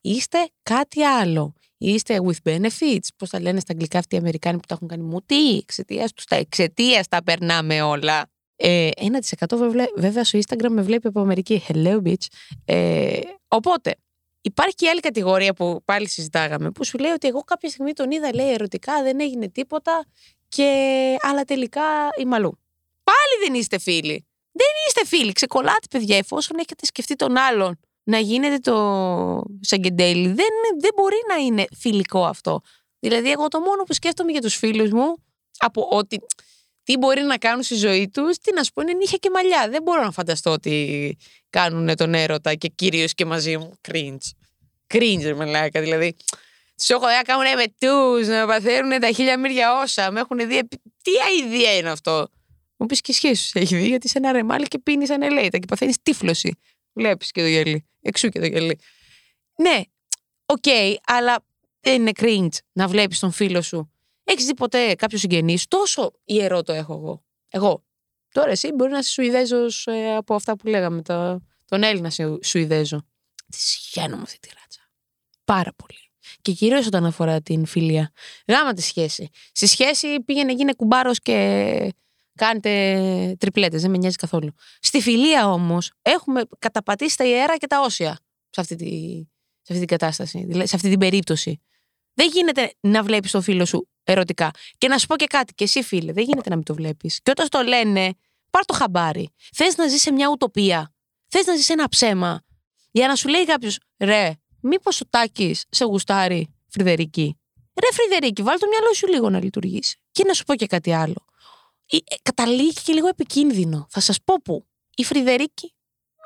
Είστε 0.00 0.48
κάτι 0.62 1.02
άλλο 1.02 1.54
είστε 1.84 2.20
with 2.24 2.50
benefits, 2.50 3.08
πώς 3.16 3.30
τα 3.30 3.40
λένε 3.40 3.60
στα 3.60 3.72
αγγλικά 3.72 3.98
αυτοί 3.98 4.14
οι 4.14 4.18
Αμερικάνοι 4.18 4.56
που 4.56 4.66
τα 4.66 4.74
έχουν 4.74 4.88
κάνει 4.88 5.02
μουτί, 5.02 5.56
εξαιτίας 5.56 6.12
τους, 6.12 6.24
τα 6.24 6.36
εξαιτίας 6.36 7.08
τα 7.08 7.22
περνάμε 7.22 7.82
όλα. 7.82 8.26
Ε, 8.56 8.88
1% 8.96 9.56
βέβαια 9.96 10.24
στο 10.24 10.38
Instagram 10.38 10.68
με 10.70 10.82
βλέπει 10.82 11.06
από 11.06 11.20
Αμερική. 11.20 11.62
Hello, 11.68 12.02
bitch. 12.02 12.26
Ε, 12.64 13.18
οπότε, 13.48 13.94
υπάρχει 14.46 14.74
και 14.74 14.88
άλλη 14.88 15.00
κατηγορία 15.00 15.54
που 15.54 15.82
πάλι 15.84 16.08
συζητάγαμε, 16.08 16.70
που 16.70 16.84
σου 16.84 16.98
λέει 16.98 17.10
ότι 17.10 17.28
εγώ 17.28 17.40
κάποια 17.40 17.68
στιγμή 17.68 17.92
τον 17.92 18.10
είδα, 18.10 18.34
λέει, 18.34 18.52
ερωτικά, 18.52 19.02
δεν 19.02 19.20
έγινε 19.20 19.48
τίποτα, 19.48 20.06
και... 20.48 21.16
αλλά 21.20 21.44
τελικά 21.44 21.82
η 22.18 22.24
μαλού. 22.24 22.58
Πάλι 23.04 23.44
δεν 23.44 23.54
είστε 23.54 23.78
φίλοι. 23.78 24.26
Δεν 24.52 24.66
είστε 24.86 25.06
φίλοι. 25.06 25.32
Ξεκολλάτε, 25.32 25.86
παιδιά, 25.90 26.16
εφόσον 26.16 26.58
έχετε 26.58 26.86
σκεφτεί 26.86 27.16
τον 27.16 27.36
άλλον 27.36 27.78
να 28.02 28.18
γίνεται 28.18 28.58
το 28.58 29.42
σαγκεντέλι. 29.60 30.26
Δεν, 30.26 30.50
δεν 30.78 30.90
μπορεί 30.94 31.16
να 31.28 31.34
είναι 31.34 31.64
φιλικό 31.78 32.24
αυτό. 32.24 32.60
Δηλαδή, 32.98 33.30
εγώ 33.30 33.48
το 33.48 33.60
μόνο 33.60 33.82
που 33.82 33.92
σκέφτομαι 33.92 34.30
για 34.30 34.40
τους 34.40 34.54
φίλους 34.54 34.90
μου, 34.90 35.14
από 35.58 35.88
ότι 35.90 36.20
τι 36.82 36.96
μπορεί 36.96 37.22
να 37.22 37.38
κάνουν 37.38 37.62
στη 37.62 37.74
ζωή 37.74 38.08
τους, 38.08 38.38
τι 38.38 38.52
να 38.52 38.62
σου 38.62 38.72
πω, 38.72 38.82
είναι 38.82 38.92
νύχια 38.92 39.18
και 39.18 39.30
μαλλιά. 39.30 39.68
Δεν 39.70 39.82
μπορώ 39.82 40.02
να 40.02 40.10
φανταστώ 40.10 40.50
ότι 40.50 41.16
κάνουν 41.54 41.96
τον 41.96 42.14
έρωτα 42.14 42.54
και 42.54 42.68
κυρίως 42.68 43.14
και 43.14 43.24
μαζί 43.24 43.56
μου. 43.56 43.72
Cringe. 43.88 44.30
Cringe, 44.94 45.34
μαλάκα. 45.36 45.80
Δηλαδή, 45.80 46.16
τους 46.76 46.88
έχω 46.88 47.06
δει 47.06 47.12
να 47.12 47.22
κάνουν 47.22 47.44
με 47.56 47.64
τους, 47.78 48.28
να 48.28 48.46
παθαίνουν 48.46 49.00
τα 49.00 49.10
χίλια 49.10 49.38
μύρια 49.38 49.80
όσα. 49.82 50.10
Με 50.10 50.20
έχουν 50.20 50.38
δει. 50.38 50.68
Τι 51.02 51.10
αηδία 51.26 51.76
είναι 51.76 51.90
αυτό; 51.90 52.28
Μου 52.76 52.86
πεις 52.86 53.00
και 53.00 53.12
σχέση 53.12 53.50
έχει 53.54 53.76
δει, 53.76 53.86
γιατί 53.86 54.08
σε 54.08 54.18
ένα 54.18 54.32
ρεμάλι 54.32 54.66
και 54.66 54.78
πίνεις 54.78 55.10
ανελέητα 55.10 55.58
και 55.58 55.66
παθαίνεις 55.66 55.96
τύφλωση. 56.02 56.58
Βλέπεις 56.92 57.30
και 57.30 57.40
το 57.40 57.46
γελί. 57.46 57.88
Εξού 58.02 58.28
και 58.28 58.40
το 58.40 58.46
γελί. 58.46 58.78
Ναι, 59.56 59.80
OK, 60.46 60.56
okay, 60.62 60.94
αλλά 61.06 61.44
δεν 61.80 62.00
είναι 62.00 62.10
cringe 62.14 62.58
να 62.72 62.88
βλέπεις 62.88 63.18
τον 63.18 63.32
φίλο 63.32 63.62
σου. 63.62 63.92
Έχεις 64.24 64.44
δει 64.44 64.54
ποτέ 64.54 64.94
κάποιο 64.94 65.18
συγγενή, 65.18 65.58
τόσο 65.68 66.12
ιερό 66.24 66.62
το 66.62 66.72
έχω 66.72 66.92
εγώ. 66.92 67.24
Εγώ. 67.50 67.83
Τώρα 68.34 68.50
εσύ 68.50 68.72
μπορεί 68.72 68.90
να 68.90 68.98
είσαι 68.98 69.10
Σουηδέζος 69.10 69.86
ε, 69.86 70.14
από 70.14 70.34
αυτά 70.34 70.56
που 70.56 70.66
λέγαμε, 70.66 71.02
το, 71.02 71.40
τον 71.64 71.82
Έλληνα 71.82 72.10
Σουηδέζο. 72.42 73.06
Τη 73.50 73.56
συγχαίνω 73.60 74.16
με 74.16 74.22
αυτή 74.22 74.38
τη 74.38 74.48
ράτσα. 74.48 74.80
Πάρα 75.44 75.72
πολύ. 75.76 76.10
Και 76.42 76.52
κυρίως 76.52 76.86
όταν 76.86 77.04
αφορά 77.04 77.40
την 77.40 77.66
φιλία. 77.66 78.12
Γάμα 78.46 78.72
τη 78.72 78.82
σχέση. 78.82 79.28
Στη 79.52 79.66
σχέση 79.66 80.20
πήγαινε 80.20 80.52
γίνε 80.52 80.72
κουμπάρος 80.74 81.20
και 81.20 81.94
κάνετε 82.34 83.36
τριπλέτες. 83.38 83.82
Δεν 83.82 83.90
με 83.90 83.96
νοιάζει 83.96 84.16
καθόλου. 84.16 84.54
Στη 84.80 85.00
φιλία 85.00 85.52
όμως 85.52 85.92
έχουμε 86.02 86.42
καταπατήσει 86.58 87.16
τα 87.16 87.24
ιερά 87.24 87.56
και 87.56 87.66
τα 87.66 87.80
όσια 87.80 88.18
σε 88.50 88.60
αυτή, 88.60 88.76
τη, 88.76 88.86
σε 89.62 89.72
αυτή 89.72 89.78
την 89.78 89.86
κατάσταση. 89.86 90.44
Δηλαδή, 90.44 90.68
σε 90.68 90.76
αυτή 90.76 90.88
την 90.88 90.98
περίπτωση. 90.98 91.60
Δεν 92.14 92.30
γίνεται 92.32 92.72
να 92.80 93.02
βλέπεις 93.02 93.30
τον 93.30 93.42
φίλο 93.42 93.64
σου 93.64 93.88
ερωτικά. 94.04 94.50
Και 94.78 94.88
να 94.88 94.98
σου 94.98 95.06
πω 95.06 95.16
και 95.16 95.26
κάτι, 95.26 95.54
και 95.54 95.64
εσύ 95.64 95.82
φίλε, 95.82 96.12
δεν 96.12 96.24
γίνεται 96.24 96.48
να 96.48 96.56
μην 96.56 96.64
το 96.64 96.74
βλέπεις. 96.74 97.20
Και 97.22 97.30
όταν 97.30 97.48
το 97.48 97.62
λένε, 97.62 98.14
πάρ 98.54 98.64
το 98.64 98.74
χαμπάρι. 98.74 99.32
Θες 99.54 99.76
να 99.76 99.88
ζεις 99.88 100.00
σε 100.00 100.12
μια 100.12 100.28
ουτοπία. 100.28 100.94
Θες 101.28 101.46
να 101.46 101.54
ζεις 101.56 101.64
σε 101.64 101.72
ένα 101.72 101.88
ψέμα. 101.88 102.42
Για 102.90 103.08
να 103.08 103.14
σου 103.14 103.28
λέει 103.28 103.44
κάποιος, 103.44 103.78
ρε, 103.98 104.32
μήπως 104.60 105.00
ο 105.00 105.04
Τάκης 105.10 105.64
σε 105.70 105.84
γουστάρει, 105.84 106.54
Φρυδερική; 106.68 107.38
Ρε, 107.82 107.92
Φρυδερική, 107.92 108.42
βάλει 108.42 108.58
το 108.58 108.66
μυαλό 108.66 108.94
σου 108.94 109.06
λίγο 109.06 109.30
να 109.30 109.42
λειτουργήσει. 109.42 109.98
Και 110.10 110.24
να 110.26 110.32
σου 110.32 110.44
πω 110.44 110.54
και 110.54 110.66
κάτι 110.66 110.92
άλλο. 110.92 111.24
Ε, 111.90 111.96
καταλήγει 112.22 112.72
και 112.72 112.92
λίγο 112.92 113.08
επικίνδυνο. 113.08 113.86
Θα 113.90 114.00
σας 114.00 114.18
πω 114.24 114.34
πού. 114.44 114.66
Η 114.94 115.04
Φρυδερική. 115.04 115.74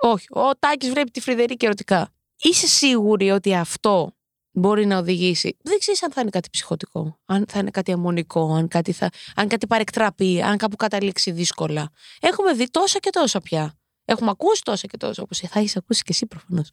Όχι, 0.00 0.26
ο 0.30 0.56
Τάκης 0.58 0.90
βλέπει 0.90 1.10
τη 1.10 1.20
Φρυδερική 1.20 1.64
ερωτικά. 1.64 2.12
Είσαι 2.38 2.66
σίγουρη 2.66 3.30
ότι 3.30 3.54
αυτό 3.54 4.16
μπορεί 4.50 4.86
να 4.86 4.98
οδηγήσει. 4.98 5.56
Δεν 5.62 5.78
ξέρεις 5.78 6.02
αν 6.02 6.12
θα 6.12 6.20
είναι 6.20 6.30
κάτι 6.30 6.48
ψυχοτικό, 6.50 7.18
αν 7.26 7.44
θα 7.48 7.58
είναι 7.58 7.70
κάτι 7.70 7.92
αιμονικό, 7.92 8.54
αν 8.54 8.68
κάτι, 8.68 8.92
θα, 8.92 9.10
αν 9.34 9.48
κάτι 9.48 9.66
παρεκτραπεί, 9.66 10.42
αν 10.42 10.56
κάπου 10.56 10.76
καταλήξει 10.76 11.30
δύσκολα. 11.30 11.90
Έχουμε 12.20 12.52
δει 12.52 12.70
τόσα 12.70 12.98
και 12.98 13.10
τόσα 13.10 13.40
πια. 13.40 13.74
Έχουμε 14.04 14.30
ακούσει 14.30 14.62
τόσα 14.62 14.86
και 14.86 14.96
τόσα, 14.96 15.22
όπως 15.22 15.38
θα 15.38 15.58
έχεις 15.58 15.76
ακούσει 15.76 16.02
και 16.02 16.10
εσύ 16.12 16.26
προφανώς. 16.26 16.68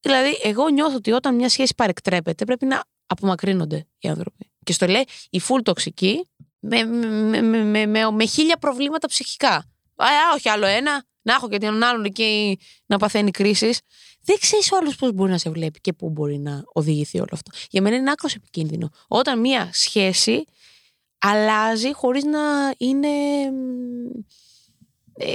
Δηλαδή, 0.00 0.38
εγώ 0.42 0.68
νιώθω 0.68 0.96
ότι 0.96 1.12
όταν 1.12 1.34
μια 1.34 1.48
σχέση 1.48 1.74
παρεκτρέπεται, 1.76 2.44
πρέπει 2.44 2.66
να 2.66 2.84
απομακρύνονται 3.06 3.86
οι 3.98 4.08
άνθρωποι. 4.08 4.50
Και 4.64 4.72
στο 4.72 4.86
λέει 4.86 5.04
η 5.30 5.40
full 5.48 5.62
τοξική 5.62 6.28
με, 6.58 6.84
με, 6.84 7.42
με, 7.42 7.86
με, 7.86 8.10
με 8.10 8.26
χίλια 8.26 8.56
προβλήματα 8.56 9.08
ψυχικά. 9.08 9.54
Α, 9.96 10.06
όχι 10.34 10.48
άλλο 10.48 10.66
ένα, 10.66 11.04
να 11.28 11.34
έχω 11.34 11.48
και 11.48 11.58
τον 11.58 11.82
άλλον 11.82 12.04
εκεί 12.04 12.58
να 12.86 12.98
παθαίνει 12.98 13.30
κρίσεις. 13.30 13.80
Δεν 14.22 14.36
ξέρεις 14.40 14.72
ο 14.72 14.76
άλλο 14.76 14.92
πώς 14.98 15.12
μπορεί 15.12 15.30
να 15.30 15.38
σε 15.38 15.50
βλέπει 15.50 15.80
και 15.80 15.92
πού 15.92 16.10
μπορεί 16.10 16.38
να 16.38 16.62
οδηγηθεί 16.72 17.18
όλο 17.18 17.28
αυτό. 17.32 17.50
Για 17.70 17.82
μένα 17.82 17.96
είναι 17.96 18.10
άκρος 18.10 18.34
επικίνδυνο. 18.34 18.90
Όταν 19.08 19.40
μία 19.40 19.70
σχέση 19.72 20.44
αλλάζει 21.18 21.92
χωρίς 21.94 22.24
να 22.24 22.74
είναι 22.78 23.08
ε, 25.12 25.34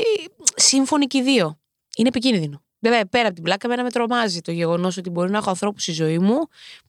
σύμφωνοι 0.56 1.08
και 1.08 1.18
οι 1.18 1.22
δύο. 1.22 1.60
Είναι 1.98 2.08
επικίνδυνο. 2.08 2.64
Βέβαια, 2.80 3.06
πέρα 3.06 3.26
από 3.26 3.34
την 3.34 3.44
πλάκα, 3.44 3.68
μένα 3.68 3.84
με 3.84 3.90
τρομάζει 3.90 4.42
το 4.42 4.52
γεγονός 4.52 4.98
ότι 4.98 5.10
μπορεί 5.10 5.32
να 5.32 5.38
έχω 5.38 5.50
ανθρώπους 5.50 5.82
στη 5.82 5.92
ζωή 5.92 6.20
μου 6.20 6.38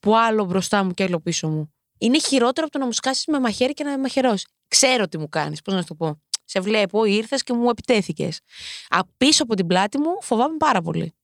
που 0.00 0.16
άλλο 0.16 0.44
μπροστά 0.44 0.84
μου 0.84 0.90
και 0.90 1.02
άλλο 1.02 1.20
πίσω 1.20 1.48
μου. 1.48 1.72
Είναι 1.98 2.18
χειρότερο 2.18 2.66
από 2.66 2.70
το 2.70 2.78
να 2.78 2.84
μου 2.84 2.92
σκάσεις 2.92 3.26
με 3.26 3.40
μαχαίρι 3.40 3.72
και 3.72 3.84
να 3.84 3.90
με 3.90 3.98
μαχαιρώσεις. 3.98 4.46
Ξέρω 4.68 5.08
τι 5.08 5.18
μου 5.18 5.28
κάνεις, 5.28 5.62
πώς 5.62 5.74
να 5.74 5.80
σου 5.80 5.86
το 5.86 5.94
πω. 5.94 6.22
Σε 6.44 6.60
βλέπω, 6.60 7.04
ήρθες 7.04 7.42
και 7.42 7.52
μου 7.52 7.68
επιτέθηκες. 7.68 8.40
Απίσω 8.88 9.42
από 9.42 9.54
την 9.54 9.66
πλάτη 9.66 9.98
μου 9.98 10.22
φοβάμαι 10.22 10.56
πάρα 10.56 10.80
πολύ. 10.82 11.14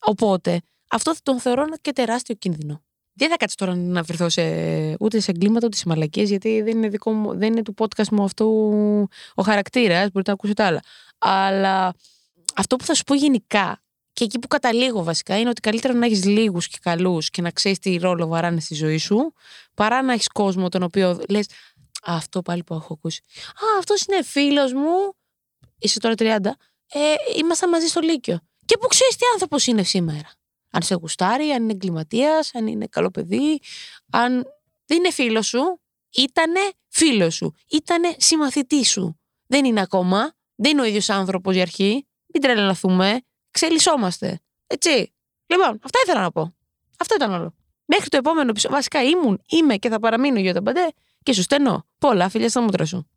Οπότε, 0.00 0.60
αυτό 0.90 1.14
θα 1.14 1.20
τον 1.22 1.40
θεωρώ 1.40 1.64
και 1.80 1.92
τεράστιο 1.92 2.34
κίνδυνο. 2.34 2.82
Δεν 3.12 3.30
θα 3.30 3.36
κάτσει 3.36 3.56
τώρα 3.56 3.74
να 3.74 4.02
βρεθώ 4.02 4.28
σε, 4.28 4.42
ούτε 5.00 5.20
σε 5.20 5.30
εγκλήματα 5.30 5.66
ούτε 5.66 5.76
σε 5.76 5.84
μαλακίες, 5.86 6.28
γιατί 6.28 6.62
δεν 6.62 6.76
είναι, 6.76 6.88
δικό 6.88 7.12
μου, 7.12 7.36
δεν 7.36 7.52
είναι 7.52 7.62
του 7.62 7.74
podcast 7.78 8.08
μου 8.10 8.24
αυτό 8.24 8.44
ο 9.34 9.42
χαρακτήρας. 9.42 10.10
Μπορείτε 10.10 10.30
να 10.30 10.32
ακούσετε 10.32 10.62
άλλα. 10.62 10.80
Αλλά 11.18 11.94
αυτό 12.56 12.76
που 12.76 12.84
θα 12.84 12.94
σου 12.94 13.04
πω 13.04 13.14
γενικά 13.14 13.82
και 14.12 14.24
εκεί 14.24 14.38
που 14.38 14.48
καταλήγω 14.48 15.02
βασικά 15.02 15.38
είναι 15.38 15.48
ότι 15.48 15.60
καλύτερα 15.60 15.94
να 15.94 16.06
έχεις 16.06 16.24
λίγους 16.24 16.68
και 16.68 16.78
καλούς 16.82 17.30
και 17.30 17.42
να 17.42 17.50
ξέρεις 17.50 17.78
τι 17.78 17.96
ρόλο 17.96 18.26
βαράνε 18.26 18.60
στη 18.60 18.74
ζωή 18.74 18.98
σου, 18.98 19.32
παρά 19.74 20.02
να 20.02 20.12
έχεις 20.12 20.28
κόσμο 20.28 20.68
τον 20.68 20.82
οποίο 20.82 21.20
λες. 21.28 21.46
Αυτό 22.02 22.42
πάλι 22.42 22.64
που 22.64 22.74
έχω 22.74 22.92
ακούσει. 22.92 23.20
Α, 23.48 23.78
αυτός 23.78 24.02
είναι 24.02 24.22
φίλος 24.22 24.72
μου. 24.72 25.14
Είσαι 25.78 25.98
τώρα 25.98 26.14
30. 26.18 26.38
Ε, 26.92 27.14
ήμασταν 27.36 27.68
μαζί 27.68 27.86
στο 27.86 28.00
Λύκειο. 28.00 28.40
Και 28.64 28.78
που 28.78 28.86
ξέρεις 28.86 29.16
τι 29.16 29.24
άνθρωπος 29.32 29.66
είναι 29.66 29.82
σήμερα. 29.82 30.30
Αν 30.70 30.82
σε 30.82 30.94
γουστάρει, 30.94 31.50
αν 31.50 31.62
είναι 31.62 31.72
εγκληματίας, 31.72 32.54
αν 32.54 32.66
είναι 32.66 32.86
καλό 32.86 33.10
παιδί, 33.10 33.60
αν 34.10 34.44
δεν 34.86 34.98
είναι 34.98 35.10
φίλος 35.10 35.46
σου, 35.46 35.80
ήτανε 36.10 36.60
φίλος 36.88 37.34
σου. 37.34 37.54
Ήτανε 37.68 38.14
συμμαθητής 38.18 38.90
σου. 38.90 39.20
Δεν 39.46 39.64
είναι 39.64 39.80
ακόμα. 39.80 40.32
Δεν 40.54 40.70
είναι 40.70 40.80
ο 40.80 40.84
ίδιος 40.84 41.08
άνθρωπος 41.08 41.52
για 41.54 41.62
αρχή. 41.62 42.06
Μην 42.26 42.42
τρελαθούμε. 42.42 43.20
Ξελισσόμαστε. 43.50 44.40
Έτσι. 44.66 45.12
Λοιπόν, 45.46 45.80
αυτά 45.82 45.98
ήθελα 46.04 46.20
να 46.20 46.30
πω. 46.30 46.54
Αυτό 46.98 47.14
ήταν 47.14 47.32
όλο. 47.32 47.54
Μέχρι 47.84 48.08
το 48.08 48.16
επόμενο 48.16 48.50
επεισόδιο. 48.50 48.76
Βασικά 48.76 49.02
ήμουν, 49.02 49.42
είμαι 49.48 49.76
και 49.76 49.88
θα 49.88 49.98
παραμείνω 49.98 50.38
για 50.38 50.54
τον 50.54 50.64
παντέ 50.64 50.88
και 51.30 51.36
σου 51.36 51.42
στενώ. 51.42 51.86
Πολλά 51.98 52.28
φιλιά 52.28 52.48
στα 52.48 52.60
μούτρα 52.60 52.84
σου. 52.84 53.10